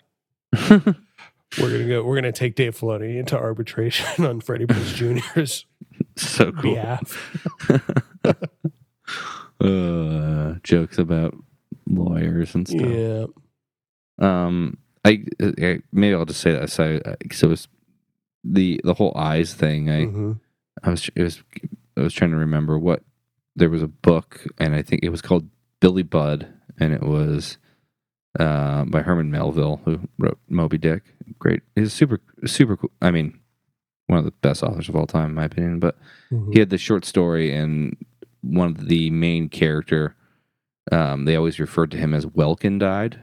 [1.59, 2.03] We're gonna go.
[2.03, 5.67] We're gonna take Dave Filoni into arbitration on Freddie Prinze Jr.'s
[6.17, 6.63] so cool.
[6.75, 7.41] behalf.
[9.63, 11.35] Uh, jokes about
[11.87, 12.81] lawyers and stuff.
[12.81, 13.25] Yeah.
[14.19, 16.71] Um, I, I maybe I'll just say that.
[16.71, 17.01] So,
[17.33, 17.69] so it was
[18.45, 19.91] the the whole eyes thing.
[19.91, 20.41] I Mhm.
[20.83, 21.43] I was it was
[21.97, 23.03] I was trying to remember what
[23.57, 25.49] there was a book and I think it was called
[25.81, 26.49] Billy Budd
[26.79, 27.59] and it was
[28.41, 31.03] uh, by Herman Melville who wrote Moby Dick.
[31.39, 32.91] Great, he's super super cool.
[33.03, 33.39] I mean,
[34.07, 35.81] one of the best authors of all time, in my opinion.
[35.81, 35.97] But
[36.31, 36.53] Mhm.
[36.53, 37.97] he had the short story and
[38.43, 40.15] one of the main character
[40.91, 43.21] um, they always referred to him as welkin eyed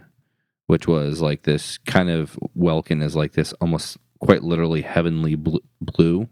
[0.67, 5.57] which was like this kind of welkin is like this almost quite literally heavenly bl-
[5.81, 6.27] blue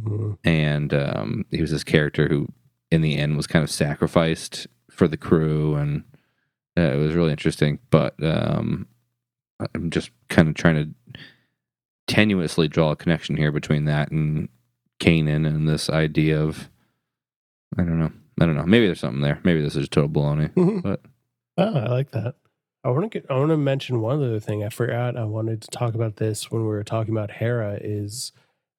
[0.00, 0.38] Mhm.
[0.42, 2.48] and um, he was this character who
[2.90, 6.04] in the end was kind of sacrificed for the crew and
[6.78, 8.86] uh, it was really interesting but um,
[9.74, 11.20] i'm just kind of trying to
[12.08, 14.48] tenuously draw a connection here between that and
[14.98, 16.70] Kanan and this idea of
[17.78, 18.12] I don't know.
[18.42, 18.64] I don't know.
[18.64, 19.38] Maybe there's something there.
[19.44, 20.50] Maybe this is a total baloney.
[20.54, 20.82] Mhm.
[20.82, 21.00] But-
[21.58, 22.34] oh, I like that.
[22.84, 23.30] I want to get.
[23.30, 24.64] I want to mention one other thing.
[24.64, 25.16] I forgot.
[25.16, 27.78] I wanted to talk about this when we were talking about Hera.
[27.80, 28.32] Is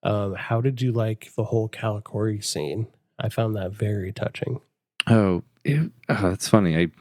[0.04, 2.88] um, how did you like the whole Kalikori scene?
[3.17, 4.60] I found that very touching.
[5.08, 6.76] Oh, it, oh that's funny.
[6.78, 6.91] I,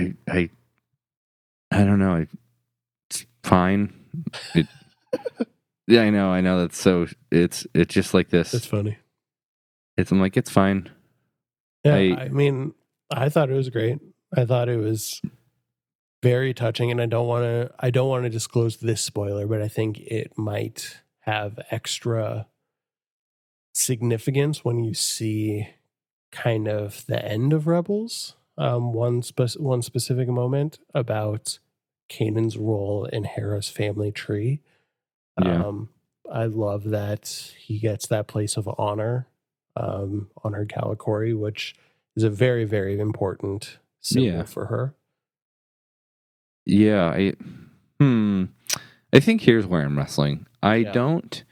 [0.00, 0.50] I, I,
[1.70, 2.14] I don't know.
[2.16, 2.26] I,
[3.08, 3.92] it's fine.
[4.56, 4.66] It,
[5.86, 6.30] yeah, I know.
[6.30, 6.58] I know.
[6.62, 7.06] That's so.
[7.30, 8.50] It's it's just like this.
[8.50, 8.98] That's funny.
[9.96, 10.90] It's I'm like it's fine.
[11.84, 12.74] Yeah, I- I, mean,
[13.10, 13.98] I thought it was great.
[14.36, 15.20] I thought it was
[16.22, 17.70] very touching, and I don't want to.
[17.80, 22.46] I don't want to disclose this spoiler, but I think it might have extra
[23.74, 25.68] significance when you see
[26.30, 28.36] kind of the end of Rebels.
[28.58, 31.58] Um, one spec- one specific moment about
[32.08, 34.60] Kanan's role in Hera's family tree.
[35.42, 35.64] Yeah.
[35.66, 35.88] Um,
[36.30, 39.26] I love that he gets that place of honor
[39.76, 41.74] um, on her Kalikori, which
[42.16, 44.42] is a very, very important symbol Yeah.
[44.44, 44.94] for her.
[46.64, 47.32] Yeah, I
[47.98, 48.44] hmm.
[49.12, 50.46] I think here's where I'm wrestling.
[50.62, 50.92] I Yeah.
[50.92, 51.44] don't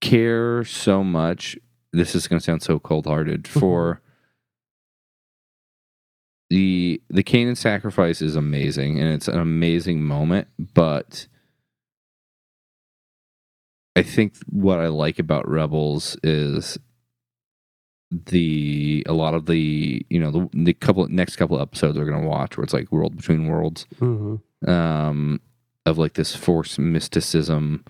[0.00, 1.56] care so much.
[1.92, 4.00] This is going to sound so cold-hearted for
[6.50, 11.26] the the Kanan sacrifice is amazing and it's an amazing moment, but
[13.94, 16.78] I think what I like about Rebels is
[18.10, 22.26] the a lot of the you know the, the couple next couple episodes we're gonna
[22.26, 24.70] watch where it's like world between worlds Mm-hmm.
[24.70, 25.40] um,
[25.84, 27.84] of like this force mysticism,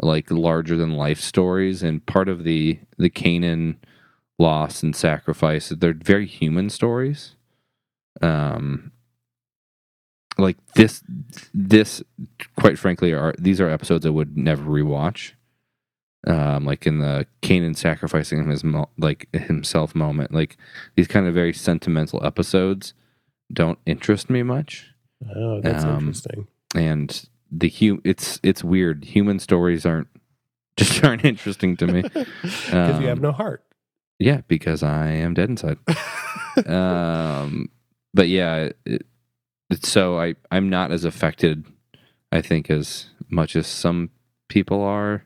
[0.00, 3.76] like larger than life stories, and part of the the Kanan
[4.38, 5.68] loss and sacrifice.
[5.68, 7.36] They're very human stories.
[8.22, 8.92] Um,
[10.36, 11.02] like this,
[11.52, 12.02] this,
[12.56, 15.32] quite frankly, are these are episodes I would never rewatch.
[16.26, 20.56] Um, like in the Kanan sacrificing him his mo- like himself moment, like
[20.96, 22.94] these kind of very sentimental episodes
[23.52, 24.90] don't interest me much
[25.36, 26.46] Oh, that's Um, interesting.
[26.74, 29.04] and the hu- it's it's weird.
[29.04, 30.08] Human stories aren't
[30.78, 32.02] just aren't interesting to me.
[32.42, 33.62] Because you have Um, no heart.
[34.18, 35.78] Yeah, because I am dead inside.
[36.66, 37.68] um,
[38.12, 39.06] but yeah, it,
[39.70, 41.64] it's so I I'm not as affected,
[42.32, 44.10] I think, as much as some
[44.48, 45.24] people are.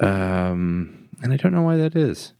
[0.00, 2.32] Um, and I don't know why that is.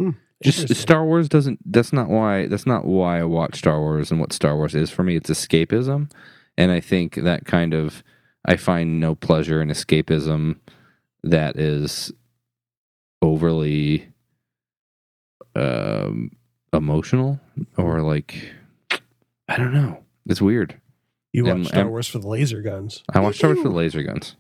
[0.43, 1.61] Just Star Wars doesn't.
[1.71, 2.47] That's not why.
[2.49, 5.17] That's not why I watch Star Wars and what Star Wars is for me.
[5.17, 6.11] It's escapism,
[6.59, 8.03] and I think that kind of
[8.45, 10.57] I find no pleasure in escapism
[11.23, 12.13] that is
[13.23, 14.09] overly
[15.55, 16.31] um,
[16.73, 17.41] emotional
[17.79, 18.53] or like
[19.49, 20.03] I don't know.
[20.27, 20.79] It's weird.
[21.33, 23.03] You watch Am- Star am- Wars for the laser guns.
[23.13, 24.37] I watch Star Wars for the laser guns.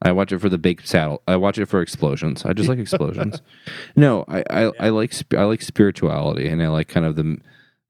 [0.00, 1.22] I watch it for the big saddle.
[1.26, 2.44] I watch it for explosions.
[2.44, 3.42] I just like explosions.
[3.96, 7.38] no, I I, I like I like spirituality, and I like kind of the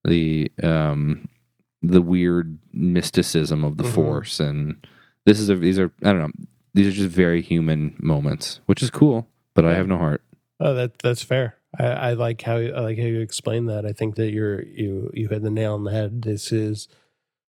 [0.05, 1.29] the um
[1.83, 3.95] the weird mysticism of the Mhm.
[3.95, 4.41] force.
[4.41, 4.87] And
[5.27, 8.83] this is a these are I don't know these are just very human moments, which
[8.83, 9.29] is cool.
[9.55, 10.23] But I have no heart.
[10.61, 11.57] Oh, that that's fair.
[11.79, 13.85] I, I like how I like how you explain that.
[13.85, 16.23] I think that you're you you hit the nail on the head.
[16.23, 16.89] This is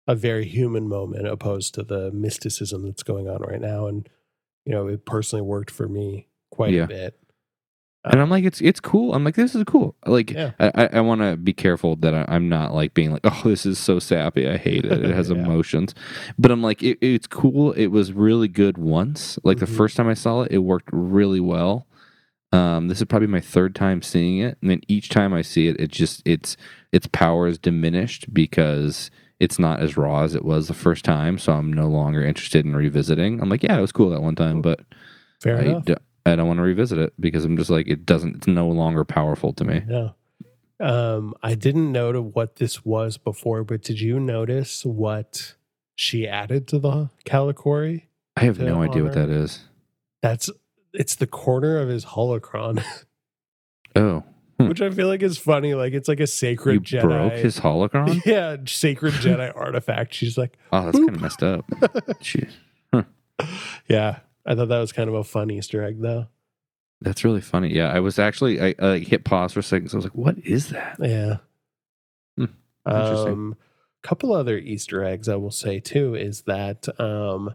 [0.06, 3.86] a very human moment opposed to the mysticism that's going on right now.
[3.86, 4.08] And
[4.68, 6.84] you know, it personally worked for me quite Yeah.
[6.84, 7.18] a bit.
[8.04, 9.14] And I'm like, it's it's cool.
[9.14, 9.96] I'm like, this is cool.
[10.06, 10.52] Like, Yeah.
[10.60, 13.64] I I, want to be careful that I, I'm not like being like, oh, this
[13.64, 14.46] is so sappy.
[14.46, 14.92] I hate it.
[15.04, 15.36] It has Yeah.
[15.38, 15.94] emotions.
[16.38, 17.72] But I'm like, it, it's cool.
[17.72, 19.38] It was really good once.
[19.42, 19.76] Like the Mhm.
[19.76, 21.86] first time I saw it, it worked really well.
[22.52, 25.68] Um, this is probably my third time seeing it, and then each time I see
[25.68, 26.56] it, it just its
[26.92, 31.38] its power is diminished because it's not as raw as it was the first time.
[31.38, 33.40] So I'm no longer interested in revisiting.
[33.40, 34.80] I'm like, yeah, it was cool that one time, but
[35.40, 35.84] Fair I, enough.
[35.84, 35.94] d-
[36.26, 38.36] I don't want to revisit it because I'm just like it doesn't.
[38.36, 39.82] It's no longer powerful to me.
[39.88, 40.08] Yeah.
[40.80, 45.54] Um, I didn't know what this was before, but did you notice what
[45.96, 48.04] she added to the Kalikori?
[48.36, 49.60] I have no idea what that is.
[50.22, 50.50] That's
[50.92, 52.82] it's the corner of his holocron,
[53.96, 54.22] Oh,
[54.58, 54.68] Hmm.
[54.68, 55.74] which I feel like is funny.
[55.74, 57.02] Like it's like a sacred you Jedi.
[57.02, 58.20] broke his holocron?
[58.26, 60.12] yeah, sacred Jedi artifact.
[60.14, 61.66] She's like, Oh, that's kind of messed up.
[62.20, 62.52] Jeez.
[63.88, 64.18] yeah.
[64.44, 66.26] I thought that was kind of a fun Easter egg, though.
[67.00, 67.72] That's really funny.
[67.72, 69.88] Yeah, I was actually I, I hit pause for a second.
[69.90, 71.36] So I was like, "What is that?" Yeah.
[72.36, 72.46] Hmm,
[72.84, 73.32] interesting.
[73.32, 73.56] Um,
[74.02, 77.54] couple other Easter eggs I will say too is that um,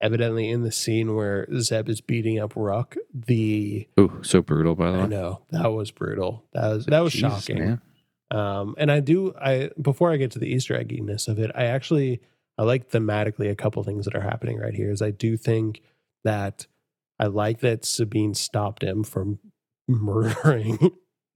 [0.00, 4.74] evidently in the scene where Zeb is beating up Rukh, the Oh, so brutal.
[4.74, 6.44] By the way, I know that was brutal.
[6.52, 7.58] That was that was Jesus, shocking.
[7.58, 7.80] man.
[8.30, 11.64] Um, and I do I before I get to the Easter egginess of it, I
[11.64, 12.20] actually
[12.58, 14.90] I like thematically a couple things that are happening right here.
[14.90, 15.82] Is I do think
[16.24, 16.66] that
[17.18, 19.38] I like that Sabine stopped him from
[19.88, 20.92] murdering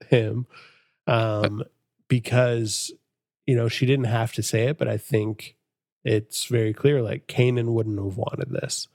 [0.07, 0.45] him,
[1.07, 1.63] um,
[2.07, 2.91] because
[3.47, 5.55] you know she didn't have to say it, but I think
[6.03, 8.87] it's very clear like Kanan wouldn't have wanted this.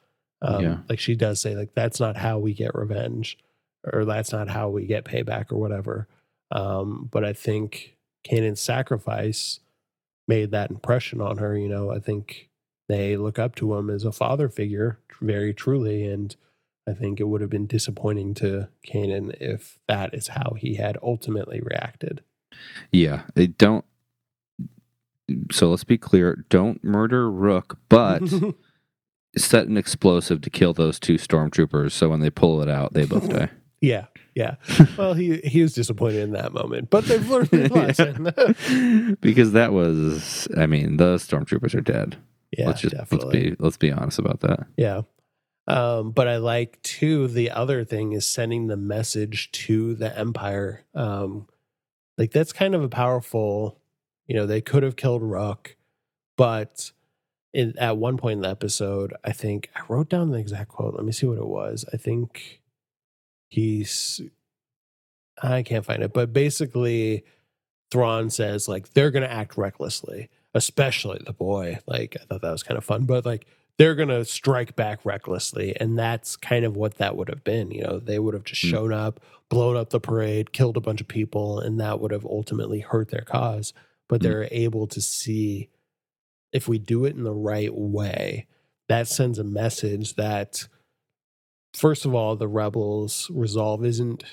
[0.42, 0.78] Um, Yeah.
[0.88, 3.38] Like she does say like that's not how we get revenge,
[3.92, 6.08] or that's not how we get payback or whatever.
[6.50, 7.96] Um, but I think
[8.28, 9.60] Kanan's sacrifice
[10.26, 11.56] made that impression on her.
[11.56, 12.48] You know, I think
[12.88, 16.34] they look up to him as a father figure, very truly, and
[16.88, 20.96] I think it would have been disappointing to Kanan if that is how he had
[21.02, 22.22] ultimately reacted.
[22.90, 23.84] Yeah, it don't.
[25.50, 28.22] So let's be clear: don't murder Rukh, but
[29.36, 31.92] set an explosive to kill those two stormtroopers.
[31.92, 33.50] So when they pull it out, they both die.
[33.80, 34.56] yeah, yeah.
[34.96, 39.16] Well, he he was disappointed in that moment, but they've learned their lesson.
[39.20, 42.16] because that was, I mean, the stormtroopers are dead.
[42.56, 43.26] yeah, let's just definitely.
[43.26, 44.66] let's be let's be honest about that.
[44.76, 45.02] Yeah.
[45.66, 50.86] Um, but I like too the other thing is sending the message to the Empire.
[50.94, 51.46] Um,
[52.16, 53.78] like that's kind of a powerful,
[54.28, 55.74] you know, they could have killed Rukh,
[56.36, 56.92] but
[57.52, 60.94] in, at one point in the episode, I think I wrote down the exact quote.
[60.94, 61.84] Let me see what it was.
[61.92, 62.60] I think
[63.48, 64.20] he's
[65.42, 67.24] I can't find it, but basically
[67.90, 71.78] Thrawn says like they're gonna act recklessly, especially the boy.
[71.86, 73.46] Like I thought that was kind of fun, but like
[73.78, 77.70] they're gonna strike back recklessly, and that's kind of what that would have been.
[77.70, 78.68] You know, they would have just Hmm.
[78.70, 82.26] shown up, blown up the parade, killed a bunch of people, and that would have
[82.26, 83.72] ultimately hurt their cause.
[84.08, 84.28] But Hmm.
[84.28, 85.68] they're able to see
[86.52, 88.46] if we do it in the right way,
[88.88, 90.66] that sends a message that
[91.74, 94.24] first of all, the rebels' resolve isn't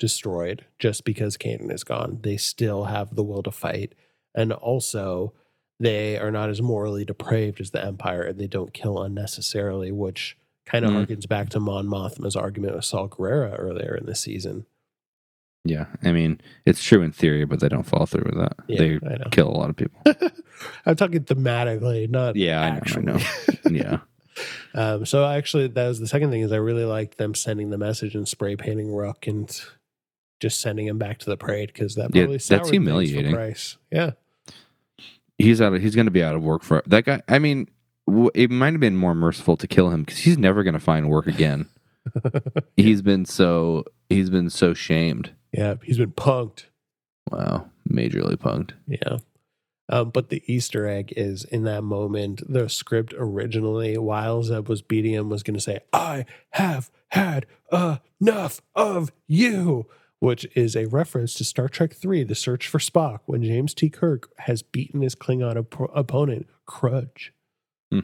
[0.00, 2.18] destroyed just because Kanan is gone.
[2.22, 3.94] They still have the will to fight.
[4.34, 5.32] And also,
[5.78, 10.36] they are not as morally depraved as the Empire and they don't kill unnecessarily, which
[10.64, 11.06] kind of Mm.
[11.06, 14.66] harkens back to Mon Mothma's argument with Saw Gerrera earlier in the season.
[15.64, 18.54] Yeah, I mean, it's true in theory, but they don't follow through with that.
[18.66, 18.98] Yeah, they
[19.30, 20.02] kill a lot of people.
[20.86, 23.04] I'm talking thematically, not Yeah, I know, I actually.
[23.04, 23.18] know.
[23.70, 23.98] yeah.
[24.74, 27.76] Um, so actually, that was the second thing is I really liked them sending the
[27.76, 29.54] message and spray painting Rukh and
[30.40, 33.34] just sending him back to the parade because that Yeah, that's soured things for humiliating.
[33.34, 33.76] Price.
[33.90, 34.12] Yeah,
[35.36, 35.74] he's out.
[35.74, 37.20] Of, he's going to be out of work for that guy.
[37.28, 37.68] I mean,
[38.34, 41.10] it might have been more merciful to kill him because he's never going to find
[41.10, 41.68] work again.
[42.76, 45.32] he's been so he's been so shamed.
[45.52, 46.64] Yeah, he's been punked.
[47.30, 48.72] Wow, majorly punked.
[48.86, 49.18] Yeah.
[49.88, 54.80] Um, but the Easter egg is in that moment, the script originally, while Zeb was
[54.80, 59.86] beating him, was going to say, I have had enough of you,
[60.20, 63.90] which is a reference to Star Trek III, The Search for Spock, when James T.
[63.90, 67.34] Kirk has beaten his Klingon op- opponent, Crudge.
[67.90, 68.00] Hmm.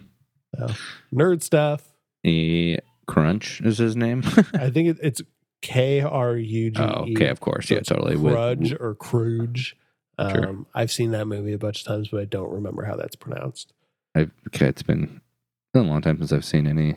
[0.59, 0.67] So,
[1.15, 1.95] nerd stuff.
[2.25, 2.77] E
[3.07, 4.23] Crunch is his name.
[4.55, 5.23] I think it, it's
[5.63, 6.85] K R U G E.
[6.85, 8.17] oh, okay, of course, yeah, totally.
[8.17, 9.77] With- or Cruge.
[10.21, 10.67] Um, Sure.
[10.75, 13.73] I've seen that movie a bunch of times, but I don't remember how that's pronounced.
[14.17, 16.97] I've, okay, it's been, it's been a long time since I've seen any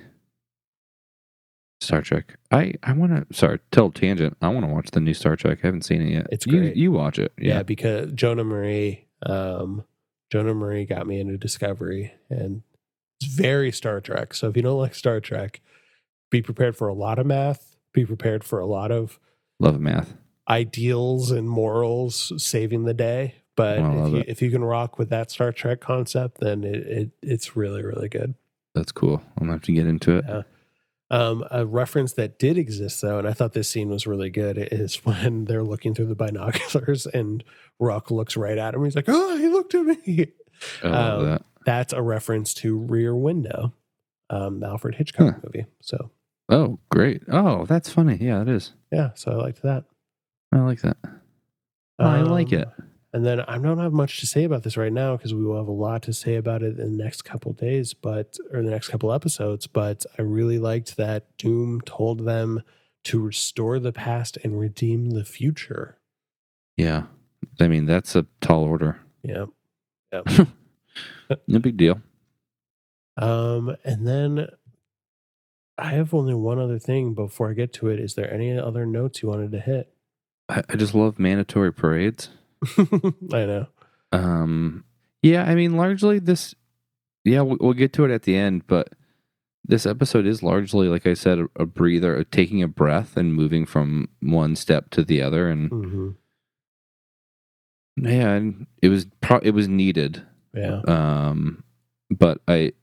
[1.82, 2.38] Star Trek.
[2.52, 3.36] I I want to.
[3.36, 4.38] Sorry, tell tangent.
[4.42, 5.60] I want to watch the new Star Trek.
[5.64, 6.28] I haven't seen it yet.
[6.32, 6.76] It's you, great.
[6.76, 7.32] You watch it.
[7.38, 7.64] Yeah, Yeah.
[7.64, 9.84] because Jonah Marie, um,
[10.32, 12.62] Jonah Marie got me into Discovery, and
[13.20, 14.34] it's very Star Trek.
[14.36, 15.62] So if you don't like Star Trek,
[16.30, 17.71] be prepared for a lot of math.
[17.94, 19.20] Be prepared for a lot of
[19.60, 20.14] Love math.
[20.50, 23.36] ideals and morals saving the day.
[23.56, 26.76] But Oh, if you, if you can rock with that Star Trek concept, then it,
[26.88, 28.34] it it's really really good.
[28.74, 29.22] That's cool.
[29.38, 30.26] I'm gonna have to get into it.
[30.28, 30.42] Yeah.
[31.12, 34.58] Um, a reference that did exist though, and I thought this scene was really good,
[34.58, 37.44] is when they're looking through the binoculars and
[37.80, 38.84] Rukh looks right at him.
[38.86, 40.28] He's like, "Oh, he looked at me."
[40.82, 41.42] Um, that.
[41.66, 43.74] That's a reference to Rear Window,
[44.30, 45.40] um, the Alfred Hitchcock Huh.
[45.44, 45.66] movie.
[45.82, 46.10] So
[46.52, 47.24] Oh, great.
[47.32, 48.18] Oh, that's funny.
[48.22, 48.74] Yeah, it is.
[48.92, 49.86] yeah, so I liked that.
[50.52, 50.98] I like that.
[51.98, 52.68] Oh, I like Um, it.
[53.14, 55.58] And then I don't have much to say about this right now because we will
[55.58, 58.70] have a lot to say about it in the next couple days, but or the
[58.70, 59.66] next couple episodes.
[59.68, 62.64] But I really liked that Dume told them
[63.06, 65.98] to restore the past and redeem the future.
[66.78, 67.04] Yeah.
[67.60, 69.00] I mean, that's a tall order.
[69.24, 69.46] Yeah.
[71.48, 72.02] No big deal.
[73.18, 74.48] Um, and then
[75.82, 78.00] I have only one other thing before I get to it.
[78.00, 79.92] Is there any other notes you wanted to hit?
[80.48, 82.30] I, I just love mandatory parades.
[82.78, 83.68] I know.
[84.12, 84.84] Um,
[85.24, 86.54] yeah, I mean, largely this.
[87.26, 88.90] Yeah, we'll, we'll get to it at the end, but
[89.66, 93.34] this episode is largely, like I said, a, a breather, a taking a breath and
[93.34, 96.10] moving from one step to the other, and hmm
[97.98, 100.24] yeah, and it was pro- it was needed.
[100.54, 100.82] Yeah.
[100.88, 101.64] Um,
[102.10, 102.74] but I.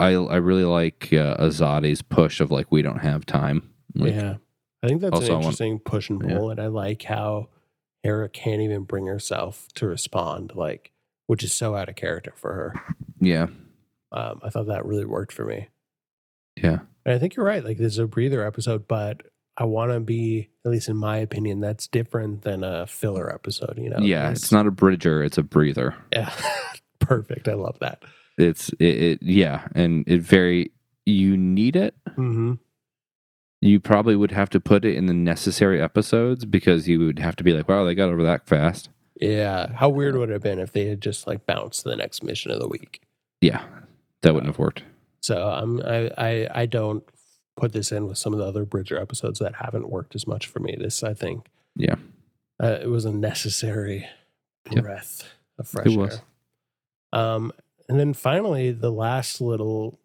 [0.00, 3.70] I I really like uh, Azadi's push of like we don't have time.
[3.94, 4.34] Like, yeah.
[4.82, 6.36] I think that's an want- interesting push and Yeah.
[6.38, 6.50] pull.
[6.50, 7.48] And I like how
[8.02, 10.92] Hera can't even bring herself to respond, like,
[11.26, 12.74] which is so out of character for her.
[13.20, 13.46] yeah,
[14.12, 15.68] Um, I thought that really worked for me.
[16.56, 16.80] yeah.
[17.06, 17.64] And I think you're right.
[17.64, 19.22] Like, this is a breather episode, but
[19.56, 23.78] I want to be, at least in my opinion, that's different than a filler episode,
[23.78, 23.98] you know?
[24.00, 25.94] yeah, It's- it's not a bridger; it's a breather.
[26.12, 26.32] Yeah.
[27.00, 27.48] Perfect.
[27.48, 28.02] I love that.
[28.38, 30.72] It's it, it yeah, and it very
[31.06, 31.94] you need it.
[32.16, 32.54] hmm
[33.60, 37.36] You probably would have to put it in the necessary episodes because you would have
[37.36, 38.88] to be like, wow, they got over that fast.
[39.20, 39.72] Yeah.
[39.74, 42.22] How weird would it have been if they had just like bounced to the next
[42.24, 43.02] mission of the week?
[43.40, 43.64] Yeah,
[44.22, 44.82] that wouldn't have worked.
[45.20, 47.04] So um, I, I I don't
[47.56, 50.46] put this in with some of the other Bridger episodes that haven't worked as much
[50.48, 50.76] for me.
[50.78, 51.94] This I think, Yeah.
[52.62, 54.06] uh, it was a necessary
[54.72, 54.82] Yep.
[54.82, 55.28] breath
[55.58, 56.14] of fresh It was.
[57.12, 57.20] air.
[57.20, 57.52] Um,
[57.88, 59.98] and then finally, the last little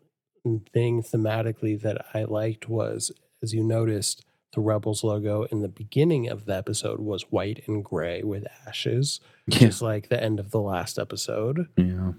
[0.73, 3.11] thing thematically that I liked was,
[3.43, 7.83] as you noticed, the Rebels logo in the beginning of the episode was white and
[7.85, 11.67] gray with ashes, Yeah, just like the end of the last episode.
[11.77, 12.13] yeah.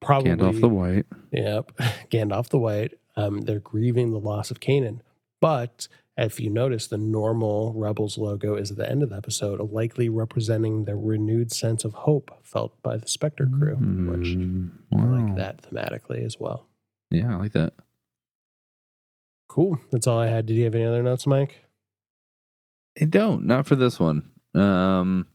[0.00, 1.06] Probably Gandalf the White.
[1.32, 1.72] Yep.
[2.10, 2.94] Gandalf the White.
[3.16, 5.00] Um, they're grieving the loss of Kanan.
[5.40, 9.60] But if you notice, the normal Rebels logo is at the end of the episode,
[9.70, 15.04] likely representing the renewed sense of hope felt by the Spectre crew, which Mm, I
[15.04, 16.66] like that thematically as well.
[17.10, 17.74] Yeah, I like that.
[19.48, 19.78] Cool.
[19.90, 20.46] That's all I had.
[20.46, 21.64] Did you have any other notes, Mike?
[23.00, 23.44] I don't.
[23.44, 24.30] Not for this one.
[24.54, 25.26] Um,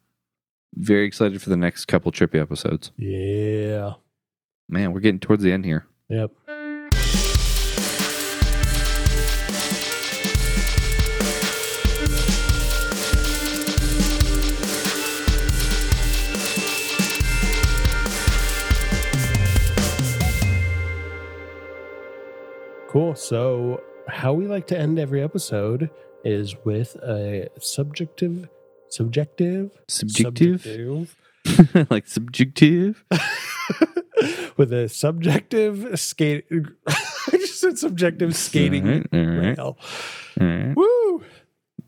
[0.76, 2.92] very excited for the next couple trippy episodes.
[2.98, 3.94] Yeah.
[4.68, 5.86] Man, we're getting towards the end here.
[6.10, 6.32] Yep.
[23.22, 25.92] So, how we like to end every episode
[26.26, 28.50] is with a subjective,
[28.90, 31.16] subjective, Subjective,
[31.46, 33.06] subjective like subjective.
[34.58, 36.46] with a subjective skate.
[36.88, 39.78] I just said subjective skating All right, all right, rail.
[40.40, 40.76] all right.
[40.76, 41.24] Woo!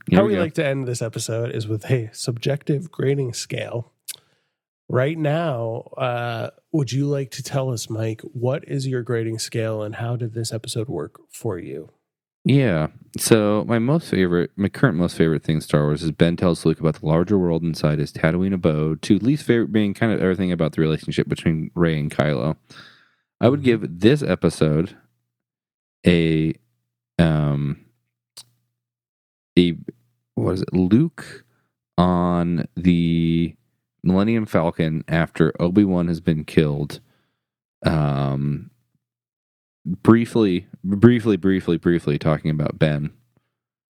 [0.08, 3.92] Here How we we like to end this episode is with a subjective grading scale.
[4.90, 9.82] Right now, uh, would you like to tell us, Mike, what is your grading scale
[9.82, 11.90] and how did this episode work for you?
[12.46, 12.88] Yeah.
[13.18, 16.66] So my most favorite, my current most favorite thing in Star Wars is Ben tells
[16.66, 19.02] Luke about the larger world inside his Tatooine abode.
[19.04, 22.58] To least favorite being kind of everything about the relationship between Rey and Kylo.
[23.40, 24.98] I would give this episode
[26.06, 26.54] a
[27.18, 27.86] um
[29.58, 29.78] a
[30.36, 30.74] what is it?
[30.74, 31.46] Luke
[31.98, 33.56] on the
[34.04, 37.00] Millennium Falcon after Obi Wan has been killed.
[37.86, 38.70] Um,
[39.86, 43.12] briefly, briefly, briefly, briefly talking about Ben,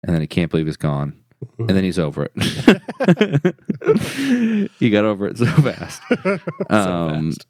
[0.04, 1.16] and then he can't believe he's gone,
[1.58, 3.56] and then he's over it.
[4.78, 6.02] he got over it so fast.
[6.10, 6.40] So
[6.70, 7.46] Um, fast.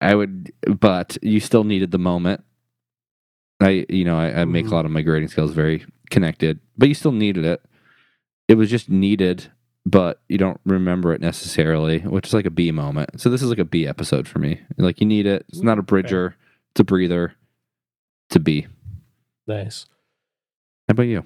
[0.00, 2.42] I would, but you still needed the moment.
[3.60, 4.72] I, you know, I, I make a Mhm.
[4.72, 7.62] lot of my grading skills very connected, but you still needed it.
[8.48, 9.52] It was just needed,
[9.84, 13.20] but you don't remember it necessarily, which is like a B moment.
[13.20, 14.60] So this is like a B episode for me.
[14.78, 15.44] Like you need it.
[15.48, 16.36] It's not a bridger.
[16.70, 17.34] It's a breather.
[18.28, 18.66] It's a B.
[19.46, 19.86] Nice.
[20.88, 21.24] How about you?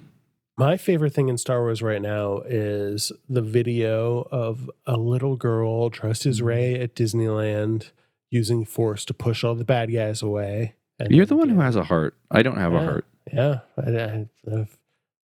[0.57, 5.89] My favorite thing in Star Wars right now is the video of a little girl
[5.89, 6.47] dressed as mm-hmm.
[6.47, 7.91] Rey at Disneyland
[8.31, 10.73] using force to push all the bad guys away.
[10.99, 12.15] And You're the one who has a heart.
[12.31, 13.05] I don't have a heart.
[13.31, 14.77] Yeah, I, I have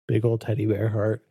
[0.07, 1.23] big old teddy bear heart.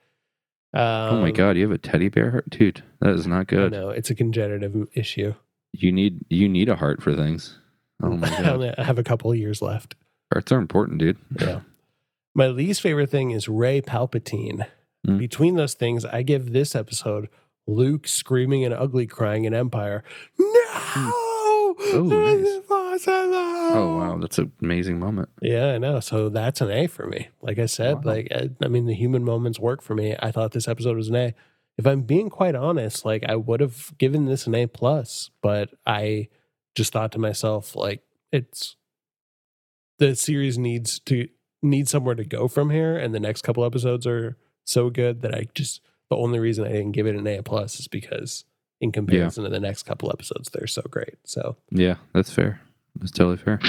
[0.72, 2.82] Um, oh my god, you have a teddy bear heart, dude.
[3.00, 3.72] That is not good.
[3.72, 5.34] No, it's a congenitive issue.
[5.72, 7.56] You need you need a heart for things.
[8.02, 9.94] Oh my I god, only- I have a couple of years left.
[10.32, 11.18] hearts are important, dude.
[11.38, 11.60] Yeah.
[12.34, 14.66] My least favorite thing is Rey Palpatine.
[15.06, 15.18] Mm.
[15.18, 17.28] Between those things, I give this episode
[17.66, 20.02] Luke screaming and ugly crying in Empire.
[20.38, 21.74] No!
[21.92, 22.60] nice.
[22.92, 25.28] Oh Oh wow, that's an amazing moment.
[25.40, 26.00] Yeah, I know.
[26.00, 27.28] So that's an A for me.
[27.40, 28.12] Like I said, Wow.
[28.14, 30.16] like I, I mean, the human moments work for me.
[30.20, 31.34] I thought this episode was an A.
[31.78, 35.70] If I'm being quite honest, like I would have given this an A plus, but
[35.86, 36.28] I
[36.74, 38.76] just thought to myself, like it's
[39.98, 41.28] the series needs to
[41.62, 45.34] need somewhere to go from here, and the next couple episodes are so good that
[45.34, 45.80] I just
[46.10, 48.44] the only reason I didn't give it an A plus is because
[48.80, 51.14] in comparison to the next couple episodes, they're so great.
[51.24, 52.60] So Yeah, that's fair.
[52.96, 53.60] That's totally fair.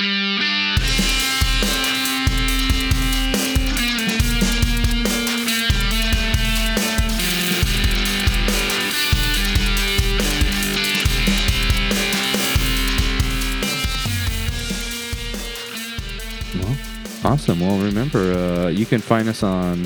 [17.23, 17.59] Awesome.
[17.61, 19.83] Well, remember, uh, you can find us on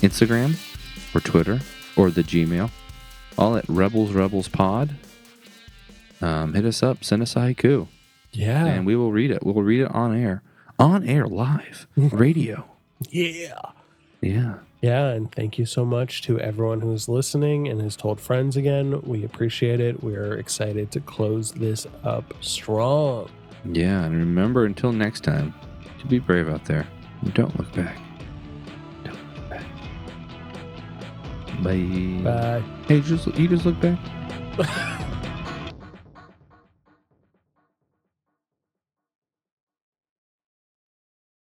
[0.00, 0.56] Instagram
[1.14, 1.60] or Twitter
[1.96, 2.70] or the Gmail,
[3.36, 4.94] all at Rebels Rebels Pod.
[6.20, 7.88] Um, hit us up, send us a haiku,
[8.32, 9.44] yeah, and we will read it.
[9.44, 10.42] We'll read it on air,
[10.78, 12.64] on air, live, radio.
[13.10, 13.60] yeah.
[14.20, 14.54] Yeah.
[14.80, 19.00] Yeah, and thank you so much to everyone who's listening and has told friends again.
[19.02, 20.02] We appreciate it.
[20.02, 23.28] We're excited to close this up strong.
[23.64, 24.02] Yeah.
[24.04, 25.54] And remember, until next time,
[26.00, 26.86] to be brave out there.
[27.20, 27.96] and Don't look back.
[29.04, 29.66] Don't look back.
[31.62, 32.20] Bye.
[32.24, 32.62] Bye.
[32.88, 33.98] Hey, just you just look back.